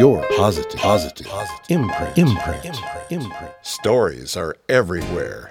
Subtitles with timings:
[0.00, 3.52] your positive, positive, positive imprint, imprint, imprint, imprint.
[3.60, 5.50] Stories are everywhere.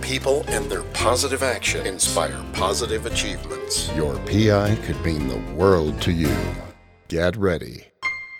[0.00, 3.90] People and their positive action inspire positive achievements.
[3.96, 6.36] Your PI could mean the world to you.
[7.08, 7.88] Get ready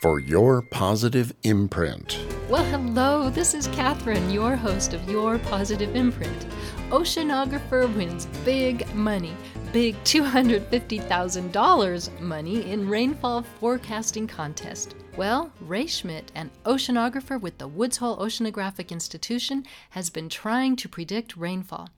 [0.02, 2.24] for your positive imprint.
[2.48, 6.46] Well, hello, this is Catherine, your host of Your Positive Imprint.
[6.90, 9.36] Oceanographer wins big money,
[9.72, 14.94] big $250,000 money in rainfall forecasting contest.
[15.16, 20.88] Well, Ray Schmitt, an oceanographer with the Woods Hole Oceanographic Institution, has been trying to
[20.88, 21.90] predict rainfall.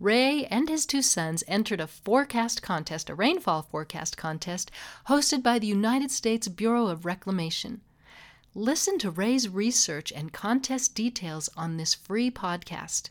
[0.00, 4.70] Ray and his two sons entered a forecast contest, a rainfall forecast contest,
[5.08, 7.82] hosted by the United States Bureau of Reclamation.
[8.54, 13.10] Listen to Ray's research and contest details on this free podcast.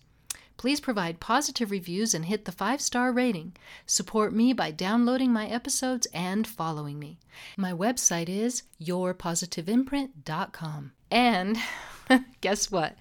[0.62, 3.54] Please provide positive reviews and hit the five star rating.
[3.88, 7.18] Support me by downloading my episodes and following me.
[7.58, 10.92] My website is yourpositiveimprint.com.
[11.10, 11.58] And
[12.42, 12.96] guess what?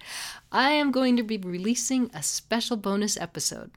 [0.51, 3.69] I am going to be releasing a special bonus episode.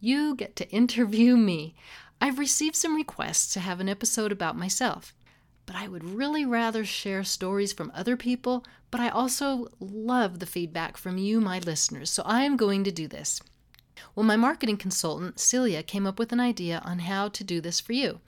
[0.00, 1.76] You get to interview me.
[2.20, 5.14] I've received some requests to have an episode about myself
[5.66, 10.46] but I would really rather share stories from other people, but I also love the
[10.46, 13.40] feedback from you, my listeners, so I am going to do this.
[14.14, 17.80] Well, my marketing consultant, Celia, came up with an idea on how to do this
[17.80, 18.20] for you.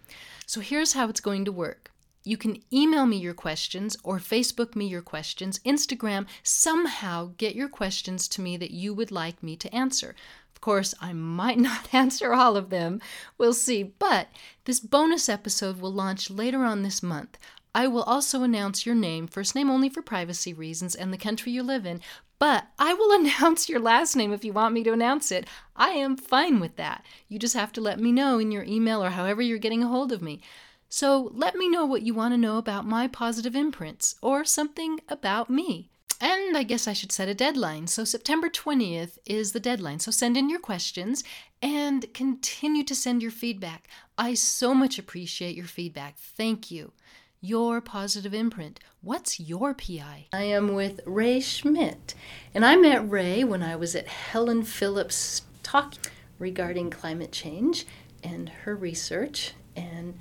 [0.47, 1.91] So here's how it's going to work.
[2.25, 7.69] You can email me your questions or Facebook me your questions, Instagram, somehow get your
[7.69, 10.15] questions to me that you would like me to answer
[10.63, 13.03] course, I might not answer all of them.
[13.37, 13.83] We'll see.
[13.83, 14.29] But
[14.65, 17.37] this bonus episode will launch later on this month.
[17.75, 21.53] I will also announce your name, first name only for privacy reasons, and the country
[21.53, 22.01] you live in.
[22.39, 25.47] But I will announce your last name if you want me to announce it.
[25.77, 27.05] I am fine with that.
[27.29, 29.89] You just have to let me know in your email or however you're getting a
[29.89, 30.41] hold of me.
[30.89, 35.01] So let me know what you want to know about my positive imprints or something
[35.09, 35.92] about me.
[36.23, 37.89] And I guess I should set a deadline.
[37.89, 39.99] So September 20th is the deadline.
[39.99, 41.25] So send in your questions
[41.61, 43.89] and continue to send your feedback.
[44.17, 46.17] I so much appreciate your feedback.
[46.17, 46.93] Thank you.
[47.41, 48.79] Your positive imprint.
[49.01, 50.29] What's your PI?
[50.33, 52.15] I am with Ray Schmitt,
[52.55, 55.95] and I met Ray when I was at Helen Phillips talk
[56.39, 57.85] regarding climate change
[58.23, 60.21] and her research and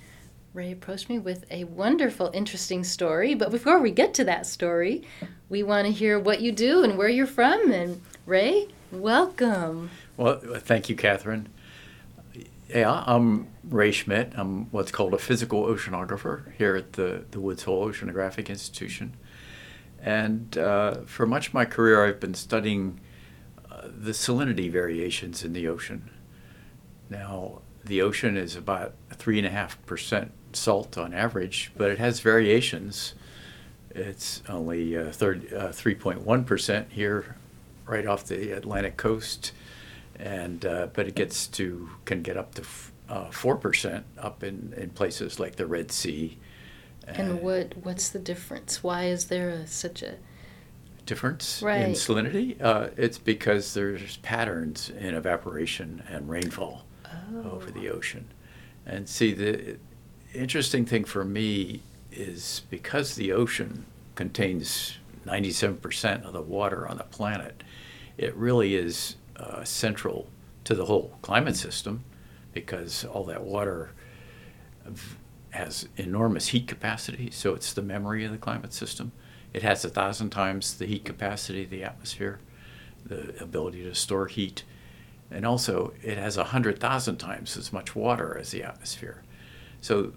[0.53, 3.33] Ray approached me with a wonderful, interesting story.
[3.33, 5.03] But before we get to that story,
[5.47, 7.71] we want to hear what you do and where you're from.
[7.71, 9.91] And Ray, welcome.
[10.17, 11.47] Well, thank you, Catherine.
[12.67, 14.33] Yeah, I'm Ray Schmitt.
[14.35, 19.15] I'm what's called a physical oceanographer here at the, the Woods Hole Oceanographic Institution.
[20.01, 22.99] And uh, for much of my career, I've been studying
[23.71, 26.09] uh, the salinity variations in the ocean.
[27.09, 33.13] Now, the ocean is about 3.5% salt on average, but it has variations.
[33.91, 37.35] It's only uh, 3.1% uh, here,
[37.85, 39.51] right off the Atlantic coast,
[40.17, 42.63] and uh, but it gets to can get up to
[43.09, 46.37] uh, four percent up in, in places like the Red Sea.
[47.07, 48.83] And what what's the difference?
[48.83, 50.15] Why is there a, such a
[51.05, 51.81] difference right.
[51.81, 52.61] in salinity?
[52.61, 57.51] Uh, it's because there's patterns in evaporation and rainfall oh.
[57.51, 58.27] over the ocean.
[58.85, 59.77] And see, the
[60.33, 61.81] interesting thing for me
[62.11, 67.63] is because the ocean contains 97% of the water on the planet,
[68.17, 70.27] it really is uh, central
[70.63, 72.03] to the whole climate system
[72.53, 73.91] because all that water
[75.51, 79.11] has enormous heat capacity, so it's the memory of the climate system.
[79.53, 82.39] It has a thousand times the heat capacity of the atmosphere,
[83.05, 84.63] the ability to store heat,
[85.29, 89.23] and also it has a hundred thousand times as much water as the atmosphere.
[89.81, 90.13] So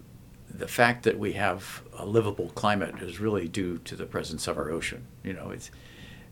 [0.57, 4.57] the fact that we have a livable climate is really due to the presence of
[4.57, 5.05] our ocean.
[5.23, 5.69] You know, it's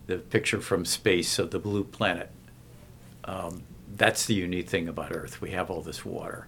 [0.08, 2.30] the picture from space of the blue planet.
[3.26, 3.64] Um,
[3.96, 5.42] that's the unique thing about Earth.
[5.42, 6.48] We have all this water.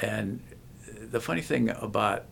[0.00, 0.42] And
[0.86, 2.24] the funny thing about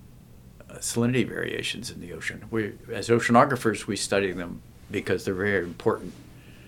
[0.70, 5.64] uh, salinity variations in the ocean, we, as oceanographers, we study them because they're very
[5.64, 6.14] important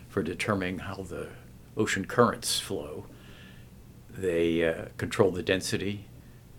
[0.08, 1.28] for determining how the
[1.76, 3.06] ocean currents flow.
[4.08, 6.06] They uh, control the density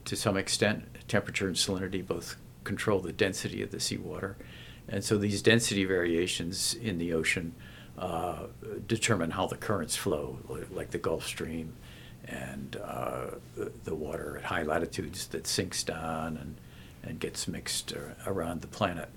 [0.05, 0.85] to some extent.
[1.07, 4.37] Temperature and salinity both control the density of the seawater.
[4.87, 7.53] And so these density variations in the ocean
[7.97, 8.47] uh,
[8.87, 10.39] determine how the currents flow,
[10.71, 11.73] like the Gulf Stream
[12.25, 13.31] and uh,
[13.83, 16.55] the, water at high latitudes that sinks down and,
[17.03, 17.93] and gets mixed
[18.25, 19.09] around the planet.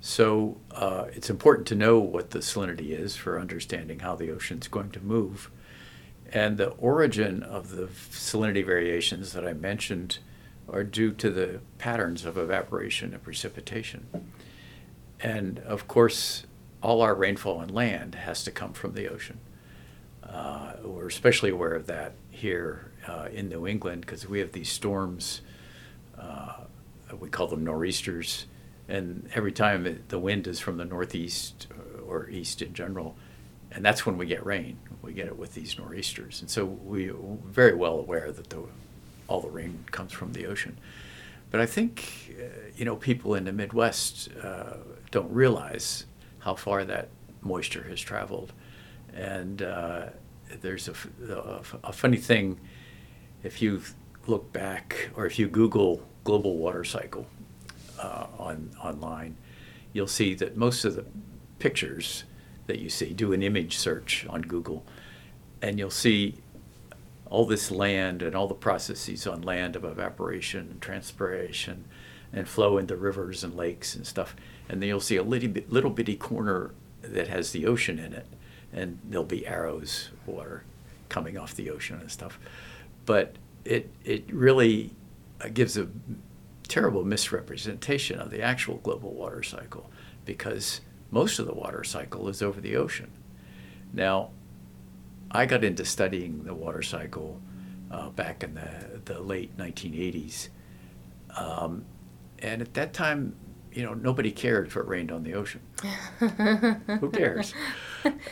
[0.00, 4.68] So uh, it's important to know what the salinity is for understanding how the ocean's
[4.68, 5.50] going to move.
[6.32, 10.18] And the origin of the salinity variations that I mentioned
[10.68, 14.06] are due to the patterns of evaporation and precipitation.
[15.20, 16.46] And of course,
[16.82, 19.38] all our rainfall on land has to come from the ocean.
[20.22, 24.70] Uh, we're especially aware of that here uh, in New England because we have these
[24.70, 25.42] storms.
[26.18, 26.54] Uh,
[27.20, 28.46] we call them nor'easters,
[28.88, 31.66] and every time it, the wind is from the northeast
[32.06, 33.16] or east in general,
[33.70, 34.78] and that's when we get rain.
[35.02, 37.14] We get it with these nor'easters, and so we're
[37.46, 38.62] very well aware that the,
[39.28, 40.78] all the rain comes from the ocean.
[41.50, 42.44] But I think, uh,
[42.76, 44.76] you know, people in the Midwest uh,
[45.10, 46.06] don't realize
[46.38, 47.08] how far that
[47.42, 48.52] moisture has traveled,
[49.12, 50.06] and uh,
[50.60, 50.94] there's a,
[51.28, 52.60] a, a funny thing
[53.42, 53.82] if you
[54.26, 57.26] look back or if you Google global water cycle
[57.98, 59.36] uh, on online,
[59.92, 61.04] you'll see that most of the
[61.58, 62.24] pictures
[62.66, 64.84] that you see do an image search on Google,
[65.60, 66.36] and you'll see
[67.26, 71.84] all this land and all the processes on land of evaporation and transpiration
[72.32, 74.36] and flow into rivers and lakes and stuff.
[74.68, 78.12] And then you'll see a little, bit, little bitty corner that has the ocean in
[78.12, 78.26] it,
[78.72, 80.64] and there'll be arrows of water
[81.08, 82.38] coming off the ocean and stuff.
[83.06, 84.92] But it, it really
[85.40, 85.88] uh, gives a
[86.68, 89.90] terrible misrepresentation of the actual global water cycle
[90.24, 90.80] because
[91.12, 93.12] most of the water cycle is over the ocean.
[93.92, 94.30] Now,
[95.30, 97.40] I got into studying the water cycle
[97.90, 100.48] uh, back in the, the late 1980s.
[101.36, 101.84] Um,
[102.40, 103.36] and at that time,
[103.72, 105.60] you know, nobody cared if it rained on the ocean.
[107.00, 107.54] Who cares?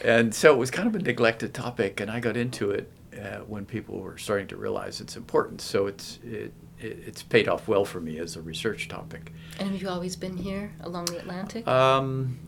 [0.04, 3.38] And so it was kind of a neglected topic, and I got into it uh,
[3.46, 5.64] when people were starting to realize its importance.
[5.64, 9.32] So it's it, it, it's paid off well for me as a research topic.
[9.58, 11.66] And have you always been here along the Atlantic?
[11.66, 12.38] Um,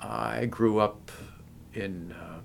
[0.00, 1.10] I grew up
[1.74, 2.40] in uh,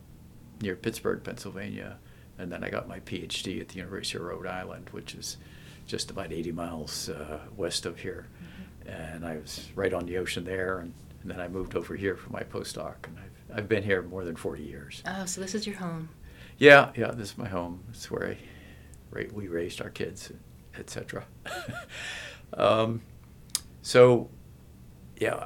[0.61, 1.97] near Pittsburgh, Pennsylvania,
[2.37, 5.37] and then I got my PhD at the University of Rhode Island, which is
[5.85, 8.27] just about 80 miles uh, west of here.
[8.27, 8.89] Mm-hmm.
[8.89, 12.15] And I was right on the ocean there, and, and, then I moved over here
[12.15, 15.01] for my postdoc, and I've, I've been here more than 40 years.
[15.07, 16.09] Oh, so this is your home?
[16.57, 17.83] Yeah, yeah, this is my home.
[17.89, 18.37] It's where I,
[19.09, 20.31] right, we raised our kids,
[20.77, 21.25] etc.
[22.57, 23.01] um,
[23.81, 24.29] so,
[25.17, 25.45] yeah,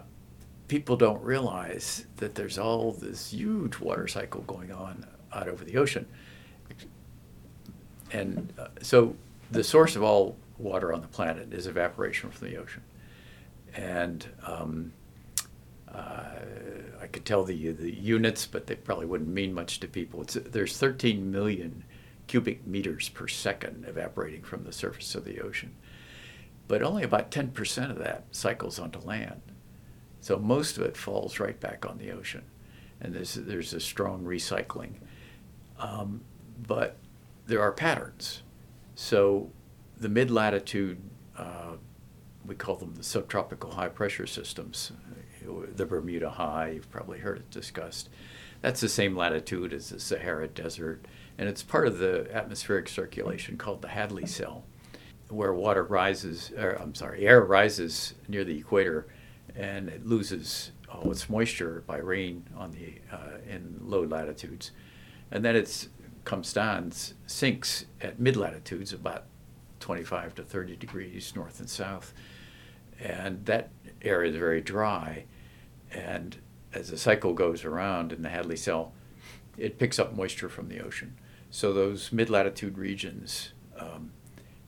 [0.67, 5.77] people don't realize that there's all this huge water cycle going on out over the
[5.77, 6.05] ocean.
[8.11, 9.15] And uh, so
[9.51, 12.83] the source of all water on the planet is evaporation from the ocean.
[13.75, 14.93] And um,
[15.93, 16.23] uh,
[17.01, 20.21] I could tell the, the units, but they probably wouldn't mean much to people.
[20.21, 21.83] It's, there's 13 million
[22.27, 25.75] cubic meters per second evaporating from the surface of the ocean.
[26.67, 29.41] But only about 10% of that cycles onto land.
[30.21, 32.43] So most of it falls right back on the ocean,
[32.99, 34.95] and there's there's a strong recycling.
[35.79, 36.21] Um,
[36.65, 36.97] but
[37.45, 38.43] there are patterns.
[38.95, 39.51] So
[39.99, 40.99] the mid latitude,
[41.37, 41.75] uh,
[42.45, 44.91] we call them the subtropical high pressure systems.
[45.75, 48.09] The Bermuda High, you've probably heard it discussed.
[48.61, 51.05] That's the same latitude as the Sahara Desert,
[51.37, 54.65] and it's part of the atmospheric circulation called the Hadley cell,
[55.29, 59.07] where water rises, or I'm sorry, air rises near the equator
[59.55, 64.71] and it loses all its moisture by rain on the uh, in low latitudes,
[65.31, 65.87] and then it
[66.23, 66.91] comes down,
[67.25, 69.25] sinks at mid latitudes about
[69.79, 72.13] 25 to 30 degrees north and south,
[72.99, 73.69] and that
[74.01, 75.25] area is very dry,
[75.91, 76.37] and
[76.73, 78.93] as the cycle goes around in the Hadley cell,
[79.57, 81.17] it picks up moisture from the ocean.
[81.49, 83.53] So those mid latitude regions.
[83.79, 84.11] Um,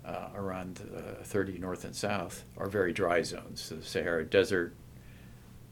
[0.06, 3.70] uh, around uh, 30 north and south are very dry zones.
[3.70, 4.74] The Sahara Desert,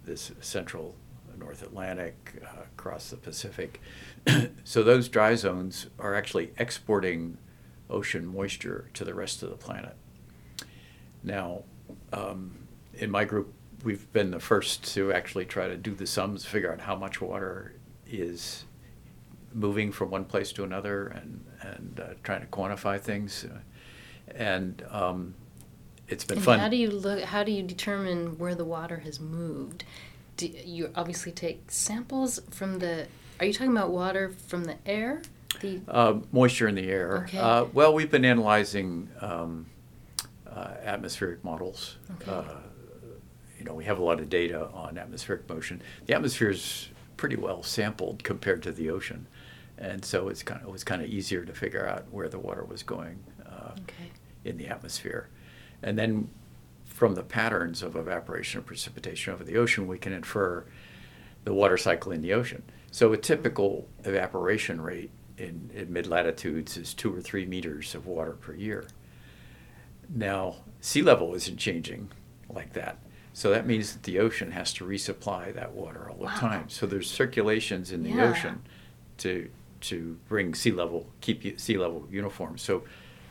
[0.06, 0.96] this central
[1.38, 3.82] North Atlantic, uh, across the Pacific.
[4.64, 7.38] so those dry zones are actually exporting
[7.90, 9.96] ocean moisture to the rest of the planet.
[11.24, 11.64] Now,
[12.12, 13.54] um, in my group,
[13.84, 17.22] we've been the first to actually try to do the sums, figure out how much
[17.22, 17.74] water
[18.08, 18.66] is
[19.54, 23.46] moving from one place to another, and and uh, trying to quantify things
[24.36, 25.34] and um,
[26.08, 26.60] it's been and fun.
[26.60, 27.24] How do you look?
[27.24, 29.84] How do you determine where the water has moved?
[30.38, 33.08] Do you obviously take samples from the?
[33.40, 35.22] Are you talking about water from the air?
[35.62, 37.26] The uh, moisture in the air.
[37.28, 37.38] Okay.
[37.38, 39.66] Uh, well, we've been analyzing um,
[40.50, 41.98] uh, atmospheric models.
[42.22, 42.32] Okay.
[42.32, 42.44] Uh,
[43.58, 45.82] you know, we have a lot of data on atmospheric motion.
[46.06, 49.26] The atmosphere is pretty well sampled compared to the ocean,
[49.80, 52.40] and so it's kind of it was kind of easier to figure out where the
[52.40, 53.18] water was going
[53.72, 54.12] okay.
[54.48, 55.30] In the atmosphere.
[55.84, 56.30] And then
[56.86, 60.66] from the patterns of evaporation and precipitation over the ocean, we can infer
[61.44, 62.64] the water cycle in the ocean.
[62.92, 68.08] So a typical evaporation rate in, in mid latitudes is two or three meters of
[68.08, 68.88] water per year.
[70.14, 72.10] Now, sea level isn't changing
[72.50, 72.98] like that.
[73.34, 76.32] So that means that the ocean has to resupply that water all the Wow.
[76.40, 76.70] time.
[76.70, 78.30] So there's circulations in the Yeah.
[78.30, 78.62] ocean
[79.20, 79.50] to
[79.80, 82.58] to bring sea level, keep sea level uniform.
[82.58, 82.84] So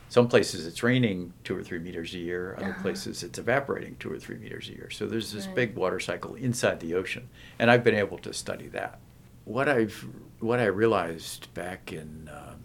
[0.09, 2.55] some places it's raining two or three meters a year.
[2.57, 2.81] Other Uh-huh.
[2.81, 4.89] places it's evaporating two or three meters a year.
[4.89, 5.55] So there's this Right.
[5.55, 8.99] big water cycle inside the ocean, and I've been able to study that.
[9.45, 10.05] What I've
[10.39, 12.59] what I realized back in um,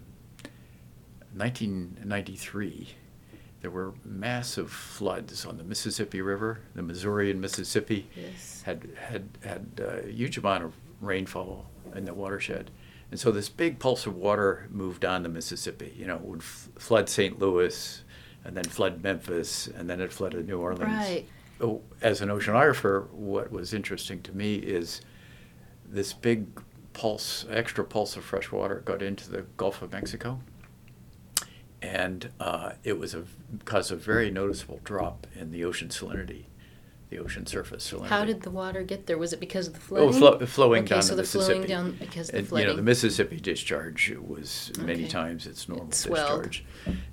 [1.35, 2.89] 1993,
[3.61, 8.61] there were massive floods on the Mississippi River, the Missouri and Mississippi Yes.
[8.65, 12.69] had had had a huge amount of rainfall in the watershed,
[13.13, 15.93] and so this big pulse of water moved on the Mississippi.
[15.95, 17.37] You know, it would f- flood St.
[17.37, 18.03] Louis,
[18.43, 20.91] and then flood Memphis, and then it flooded New Orleans.
[20.91, 21.27] Right.
[21.61, 25.01] Oh, As an oceanographer, what was interesting to me is
[25.87, 26.47] this big
[26.93, 30.39] pulse, extra pulse of fresh water, got into the Gulf of Mexico,
[31.83, 33.25] and uh, it was a
[33.65, 36.45] caused a very noticeable drop in the ocean salinity,
[37.13, 38.07] the ocean surface salinity.
[38.07, 39.17] How did the water get there?
[39.17, 41.67] Was it because of the Oh, flo- flowing okay, down so the the flowing Mississippi.
[41.67, 42.67] down because of the And, flooding.
[42.67, 45.07] You know, the Mississippi discharge was many Okay.
[45.07, 46.65] times its normal It discharge,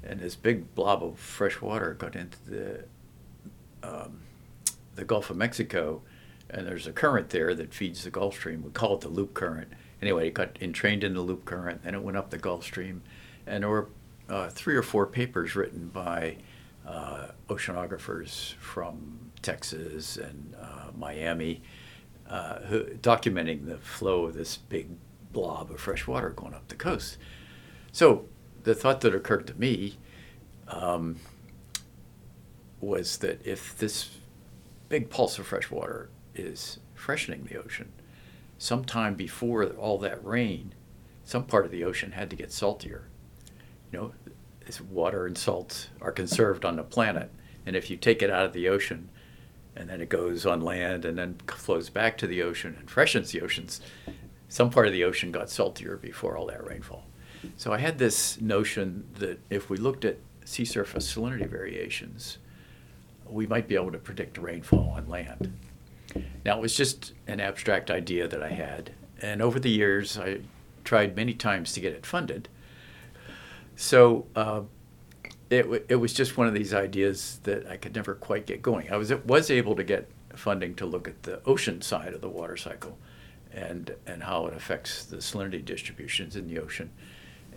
[0.02, 2.85] and this big blob of fresh water got into the
[3.83, 4.21] um,
[4.95, 6.02] the Gulf of Mexico,
[6.50, 8.62] and there's a current there that feeds the Gulf Stream.
[8.62, 9.69] We call it the loop current.
[10.02, 13.02] Anyway, it got entrained in the loop current, then it went up the Gulf Stream,
[13.47, 13.88] and there were
[14.28, 16.37] uh, three or four papers written by
[16.87, 21.62] uh, oceanographers from Texas and uh, Miami,
[22.28, 24.88] uh, who, documenting the flow of this big
[25.32, 27.18] blob of fresh water going up the coast.
[27.92, 28.26] So
[28.62, 29.97] the thought that occurred to me
[30.68, 31.16] um,
[32.80, 34.11] was that if this
[34.88, 37.92] big pulse of fresh water is freshening the ocean,
[38.59, 40.75] sometime before all that rain,
[41.25, 43.09] some part of the ocean had to get saltier.
[43.92, 44.12] You know,
[44.90, 47.30] water and salt are conserved on the planet,
[47.66, 49.11] and if you take it out of the ocean,
[49.76, 53.30] and then it goes on land and then flows back to the ocean and freshens
[53.30, 53.80] the oceans,
[54.48, 57.06] some part of the ocean got saltier before all that rainfall.
[57.56, 62.38] So I had this notion that if we looked at sea surface salinity variations,
[63.28, 65.56] we might be able to predict rainfall on land.
[66.44, 70.40] Now, it was just an abstract idea that I had, and over the years, I
[70.82, 72.48] tried many times to get it funded.
[73.76, 74.62] So uh,
[75.50, 78.62] it, w- it was just one of these ideas that I could never quite get
[78.62, 78.90] going.
[78.90, 82.28] I was was able to get funding to look at the ocean side of the
[82.28, 82.97] water cycle,
[83.52, 86.90] and and how it affects the salinity distributions in the ocean.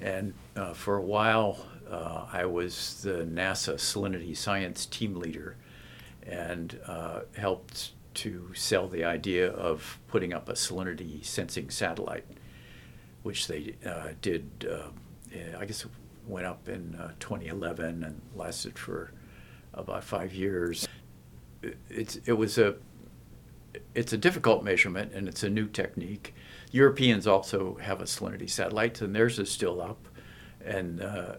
[0.02, 5.56] And uh, for a while, uh, I was the NASA salinity science team leader,
[6.26, 12.26] and uh, helped to sell the idea of putting up a salinity sensing satellite,
[13.22, 14.50] which they uh, did.
[14.70, 14.88] Uh,
[15.58, 15.86] I guess
[16.28, 19.12] went up in uh, 2011 and lasted for
[19.74, 20.88] about five years.
[21.62, 22.76] It, it's it was a
[23.96, 26.34] it's a difficult measurement and it's a new technique.
[26.72, 30.08] Europeans also have a salinity satellite, and theirs is still up.
[30.66, 31.36] And uh,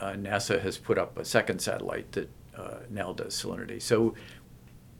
[0.00, 3.82] uh, NASA has put up a second satellite that uh, now does salinity.
[3.82, 4.14] So,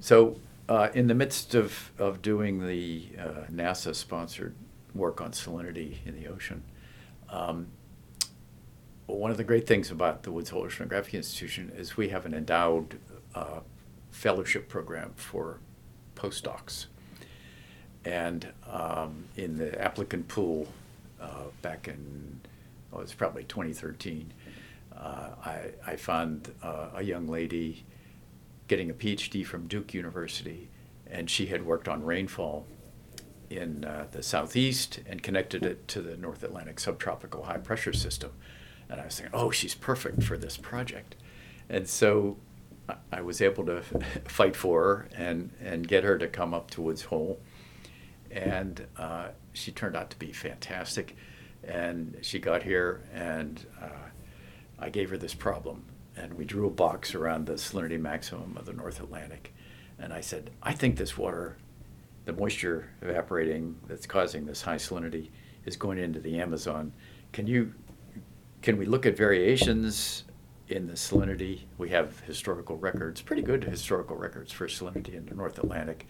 [0.00, 0.37] so
[0.68, 4.54] uh, in the midst of, of doing the uh, NASA sponsored
[4.95, 6.62] work on salinity in the ocean,
[7.30, 7.68] um,
[9.17, 12.35] one of the great things about the Woods Hole Oceanographic Institution is we have an
[12.35, 12.99] endowed
[13.35, 13.61] uh,
[14.11, 15.61] fellowship program for
[16.15, 16.87] postdocs.
[18.05, 20.69] And um, in the applicant pool
[21.21, 22.41] uh, back in,
[22.93, 24.33] oh, it's probably 2013,
[24.97, 27.85] uh, I, I found uh, a young lady
[28.67, 30.69] getting a PhD from Duke University,
[31.11, 32.67] and she had worked on rainfall
[33.50, 38.33] in uh, the southeast and connected it to the North Atlantic subtropical high pressure system.
[38.90, 41.16] And I was thinking, oh, she's perfect for this project.
[41.68, 42.38] And so
[43.12, 43.83] I- was able to
[44.25, 47.38] fight for her and, and get her to come up to Woods Hole.
[48.30, 51.16] And uh, she turned out to be fantastic.
[51.64, 54.09] And she got here, and uh,
[54.78, 55.85] I gave her this problem.
[56.16, 59.52] And we drew a box around the salinity maximum of the North Atlantic.
[59.99, 61.57] And I said, I think this water,
[62.25, 65.30] the moisture evaporating that's causing this high salinity,
[65.64, 66.92] is going into the Amazon.
[67.33, 67.75] Can you,
[68.62, 70.25] can we look at variations
[70.69, 71.61] in the salinity?
[71.79, 76.07] We have historical records, pretty good historical records for salinity in the North Atlantic,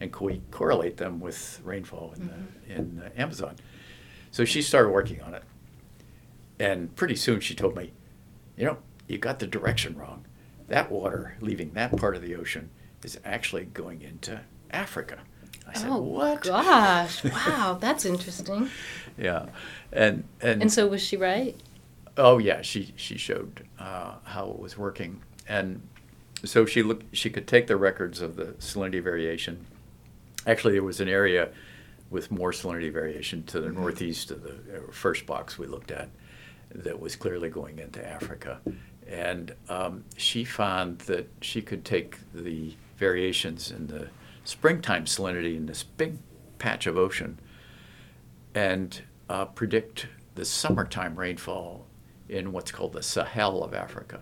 [0.00, 2.72] and can we correlate them with rainfall in the mm-hmm.
[2.72, 3.56] in the Amazon?
[4.30, 5.42] So she started working on it,
[6.58, 7.92] and pretty soon she told me,
[8.56, 8.78] you know,
[9.08, 10.24] you got the direction wrong.
[10.68, 12.70] That water leaving that part of the ocean
[13.04, 14.40] is actually going into
[14.70, 15.18] Africa.
[15.66, 16.42] I said, oh what?
[16.42, 17.24] gosh!
[17.32, 18.70] Wow, that's interesting.
[19.18, 19.46] Yeah,
[19.92, 21.56] and and And so was she right?
[22.16, 25.80] Oh yeah, she she showed uh, how it was working, and
[26.44, 27.14] so she looked.
[27.16, 29.66] She could take the records of the salinity variation.
[30.46, 31.50] Actually, there was an area
[32.10, 33.80] with more salinity variation to the Mm-hmm.
[33.80, 36.08] northeast of the uh, first box we looked at
[36.74, 38.60] that was clearly going into Africa.
[39.08, 44.08] And um, she found that she could take the variations in the
[44.44, 46.16] springtime salinity in this big
[46.58, 47.38] patch of ocean
[48.54, 51.86] and uh, predict the summertime rainfall
[52.30, 54.20] in what's called the Sahel of Africa.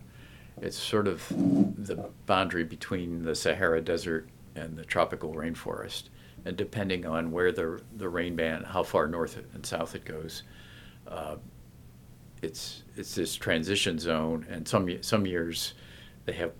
[0.60, 6.04] It's sort of the boundary between the Sahara Desert and the tropical rainforest.
[6.44, 10.42] And depending on where the, the rain band, how far north and south it goes,
[11.06, 11.36] uh,
[12.42, 14.46] it's, it's this transition zone.
[14.48, 15.74] And some, some years
[16.24, 16.52] they have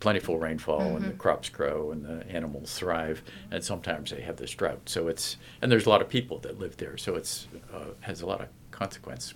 [0.00, 3.22] plentiful rainfall and the crops grow and the animals thrive.
[3.50, 4.80] And sometimes they have this drought.
[4.84, 6.96] So it's, and there's a lot of people that live there.
[6.96, 9.34] So it's, uh, has a lot of consequence.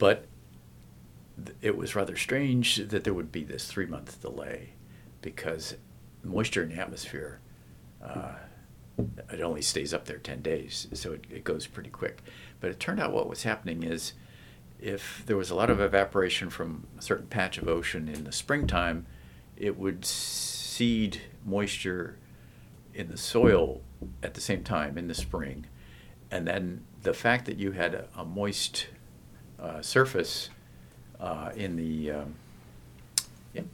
[0.00, 0.24] But
[1.60, 4.70] it was rather strange that there would be this three month delay
[5.20, 5.76] because
[6.24, 7.38] moisture in the atmosphere
[8.02, 8.32] uh,
[9.30, 12.22] it only stays up there 10 days so it, it goes pretty quick.
[12.60, 14.14] But it turned out what was happening is
[14.80, 18.32] if there was a lot of evaporation from a certain patch of ocean in the
[18.32, 19.04] springtime
[19.58, 22.16] it would seed moisture
[22.94, 23.82] in the soil
[24.22, 25.66] at the same time in the spring.
[26.30, 28.86] And then the fact that you had a, a moist
[29.60, 30.50] uh, surface
[31.20, 32.34] uh, in the um,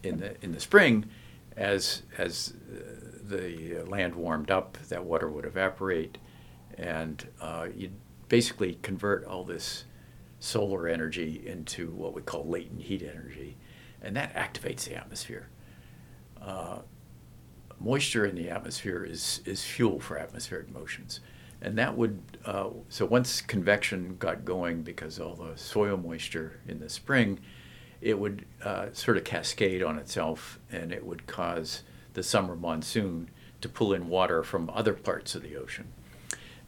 [0.02, 1.06] in, the in the spring,
[1.56, 2.80] as as uh,
[3.28, 6.18] the land warmed up, that water would evaporate,
[6.76, 7.92] and uh, you'd
[8.28, 9.84] basically convert all this
[10.40, 13.56] solar energy into what we call latent heat energy,
[14.02, 15.48] and that activates the atmosphere.
[16.40, 16.78] Uh,
[17.78, 21.20] moisture in the atmosphere is is fuel for atmospheric motions
[21.66, 26.78] and that would uh, so once convection got going because all the soil moisture in
[26.78, 27.40] the spring
[28.00, 31.82] it would uh, sort of cascade on itself and it would cause
[32.14, 33.28] the summer monsoon
[33.60, 35.88] to pull in water from other parts of the ocean.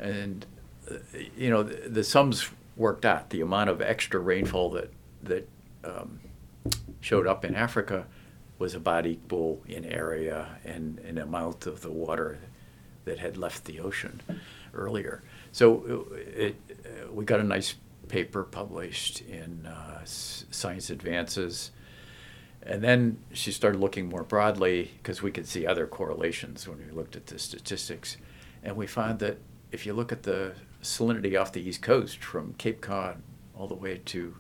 [0.01, 0.45] And
[0.91, 0.97] uh,
[1.37, 3.31] you know the, the sums worked out.
[3.31, 5.49] The amount of extra rainfall that that
[5.85, 6.19] um,
[7.01, 8.07] showed up in Africa
[8.59, 12.41] was about equal in area and in amount of the water
[13.05, 14.21] that had left the ocean
[14.75, 15.23] earlier.
[15.53, 17.75] So it, uh, we got a nice
[18.09, 21.71] paper published in uh, Science Advances.
[22.63, 26.91] And then she started looking more broadly because we could see other correlations when we
[26.93, 28.17] looked at the statistics.
[28.63, 29.39] And we found that
[29.71, 33.23] if you look at the salinity off the East Coast from Cape Cod
[33.57, 34.37] all the way to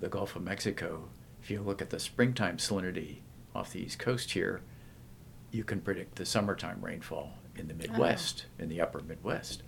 [0.00, 1.08] the Gulf of Mexico,
[1.42, 3.18] if you look at the springtime salinity
[3.54, 4.60] off the East Coast here,
[5.50, 9.62] you can predict the summertime rainfall in the Midwest, in the upper Midwest,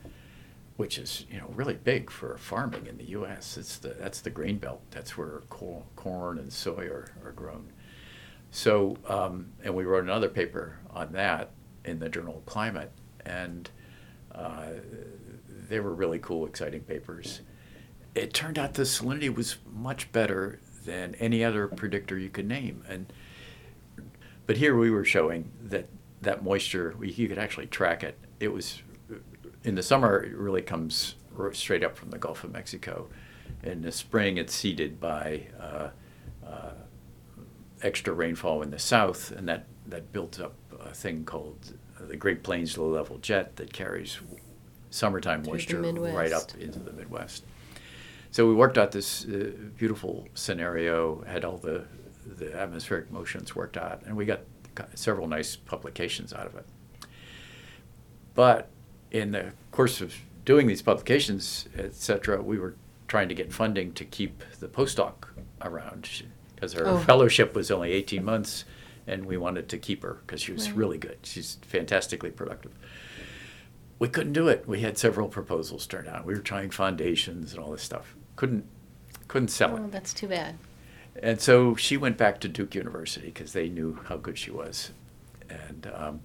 [0.77, 3.57] which is you know really big for farming in the U.S.
[3.57, 4.83] It's the that's the grain belt.
[4.90, 7.73] That's where cor- corn and soy are, are grown.
[8.51, 11.51] So um, and we wrote another paper on that
[11.85, 12.92] in the journal Climate,
[13.25, 13.70] and
[14.35, 14.66] uh,
[15.68, 17.40] they were really cool, exciting papers.
[18.14, 22.85] It turned out the salinity was much better than any other predictor you could name,
[22.88, 23.12] and
[24.47, 25.88] but here we were showing that
[26.24, 28.18] that moisture, you could actually track it.
[28.40, 28.82] It was
[29.64, 31.14] in the summer, it really comes
[31.52, 33.08] straight up from the Gulf of Mexico.
[33.62, 35.88] In the spring, it's seeded by uh,
[36.46, 36.72] uh,
[37.82, 42.42] extra rainfall in the south, and that, that builds up a thing called the Great
[42.42, 44.18] Plains Low Level Jet that carries
[44.90, 47.44] summertime Through moisture right up into the Midwest.
[48.30, 51.84] So we worked out this uh, beautiful scenario, had all the,
[52.26, 54.53] the atmospheric motions worked out, and we got, got
[54.94, 56.66] several nice publications out of it.
[58.34, 58.68] But
[59.10, 62.74] in the course of doing these publications, etc., we were
[63.08, 65.12] trying to get funding to keep the postdoc
[65.62, 66.08] around
[66.54, 66.98] because her Oh.
[66.98, 68.64] fellowship was only 18 months,
[69.06, 70.76] and we wanted to keep her because she was Right.
[70.76, 71.18] really good.
[71.22, 72.72] She's fantastically productive.
[73.98, 74.66] We couldn't do it.
[74.66, 76.24] We had several proposals turned out.
[76.26, 78.16] We were trying foundations and all this stuff.
[78.37, 78.66] Couldn't
[79.28, 79.80] couldn't sell it.
[79.80, 80.56] Oh, that's too bad.
[81.22, 84.90] And so she went back to Duke University because they knew how good she was.
[85.48, 86.20] And um,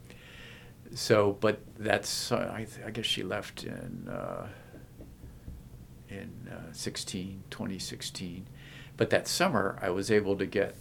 [0.93, 4.47] so, but that's, uh, I, th- I guess she left in, uh,
[6.09, 8.47] in uh, 16, 2016.
[8.97, 10.75] But that summer, I was able to get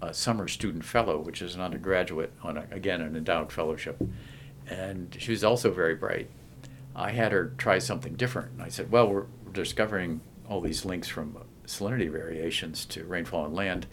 [0.00, 4.02] a summer student fellow, which is an undergraduate on, a, again, an endowed fellowship.
[4.68, 6.28] And she was also very bright.
[6.94, 8.52] I had her try something different.
[8.52, 13.44] And I said, well, we're, we're discovering all these links from salinity variations to rainfall
[13.44, 13.86] on land.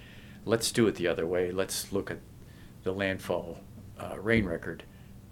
[0.46, 1.52] Let's do it the other way.
[1.52, 2.20] Let's look at
[2.84, 3.60] the landfall
[4.00, 4.84] uh, rain record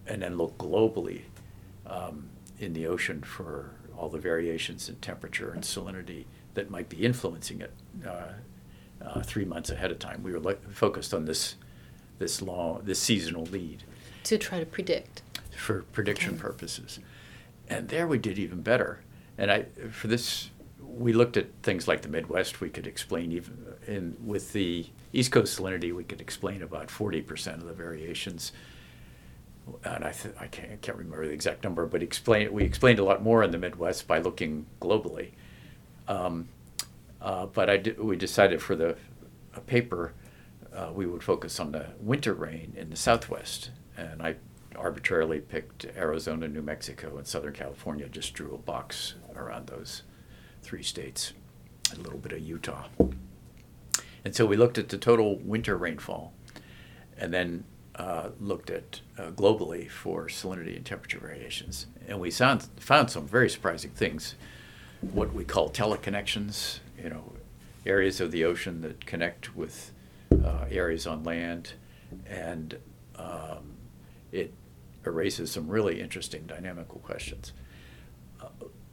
[0.07, 1.21] and then look globally
[1.85, 6.97] um, in the ocean for all the variations in temperature and salinity that might be
[7.05, 7.73] influencing it.
[8.05, 8.33] Uh,
[9.03, 10.21] uh, three months ahead of time.
[10.21, 11.55] We were lo- focused on this
[12.19, 13.83] this long this seasonal lead
[14.25, 15.23] To try to predict.
[15.57, 16.99] for prediction purposes.
[17.67, 18.99] And there we did even better.
[19.39, 20.51] And I for this
[20.97, 22.61] we looked at things like the Midwest.
[22.61, 27.21] We could explain even in with the East Coast salinity, we could explain about forty
[27.21, 28.51] percent of the variations.
[29.83, 32.99] And I th- I can't, I can't remember the exact number, but explain we explained
[32.99, 35.31] a lot more in the Midwest by looking globally.
[36.07, 36.49] Um,
[37.21, 38.97] uh, but I did, we decided for the
[39.67, 40.13] paper
[40.73, 44.35] uh, we would focus on the winter rain in the Southwest, and I
[44.75, 48.07] arbitrarily picked Arizona, New Mexico, and Southern California.
[48.07, 50.03] Just drew a box around those
[50.61, 51.33] three states,
[51.93, 52.85] a little bit of Utah.
[54.23, 56.33] And so we looked at the total winter rainfall,
[57.17, 57.63] and then
[57.95, 63.27] uh, looked at uh, globally for salinity and temperature variations, and we found found some
[63.27, 64.35] very surprising things.
[65.01, 67.33] What we call teleconnections, you know,
[67.85, 69.91] areas of the ocean that connect with
[70.31, 71.73] uh, areas on land,
[72.27, 72.77] and
[73.15, 73.77] um,
[74.31, 74.53] it
[75.03, 77.53] raises some really interesting dynamical questions.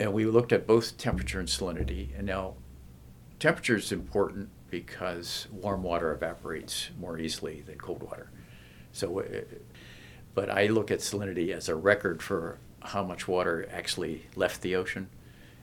[0.01, 2.55] And we looked at both temperature and salinity, and now
[3.39, 8.31] temperature is important because warm water evaporates more easily than cold water.
[8.93, 9.25] So, uh,
[10.35, 14.77] but I look at salinity as a record for how much water actually left the
[14.77, 15.09] ocean.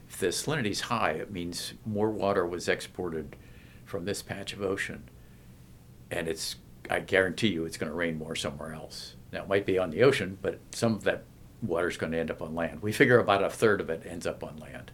[0.08, 3.36] If the salinity is high, it means more water was exported
[3.84, 5.08] from this patch of ocean,
[6.10, 6.56] and it's
[6.90, 9.14] I guarantee you it's going to rain more somewhere else.
[9.32, 11.24] Now it might be on the ocean, but some of that
[11.66, 12.82] water is going to end up on land.
[12.82, 14.92] We figure about a third of it ends up on land.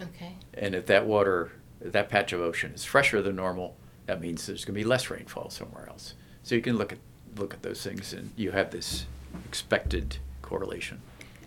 [0.00, 0.36] Okay.
[0.54, 3.76] And if that water, that patch of ocean is fresher than normal,
[4.06, 6.14] that means there's going to be less rainfall somewhere else.
[6.42, 6.98] So you can look at
[7.36, 9.06] look at those things, and you have this
[9.46, 11.00] expected correlation.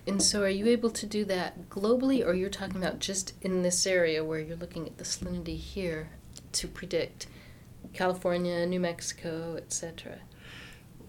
[0.08, 3.64] And so, are you able to do that globally, or you're talking about just in
[3.64, 6.10] this area where you're looking at the salinity here
[6.54, 7.28] to predict
[7.94, 10.20] California, New Mexico, etc.?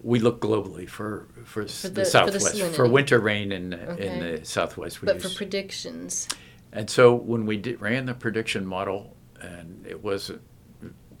[0.03, 3.73] We look globally for for, For the, the- for the southwest for, winter rain in
[3.73, 4.07] Okay.
[4.07, 5.01] in the southwest.
[5.01, 6.27] We But for predictions,
[6.71, 10.41] And so when we did, ran the prediction model, and it wasn't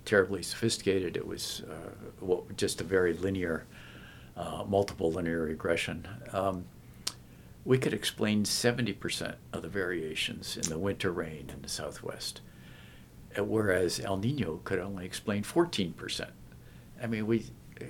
[0.05, 1.89] terribly sophisticated, it was uh,
[2.21, 3.65] well, just a very linear,
[4.35, 6.07] uh, multiple linear regression.
[6.33, 6.65] Um,
[7.65, 12.39] we could explain 70% of the variations in the winter rain in the southwest,
[13.37, 16.29] uh, whereas El Nino could only explain 14%.
[17.03, 17.45] I mean, we
[17.81, 17.85] uh,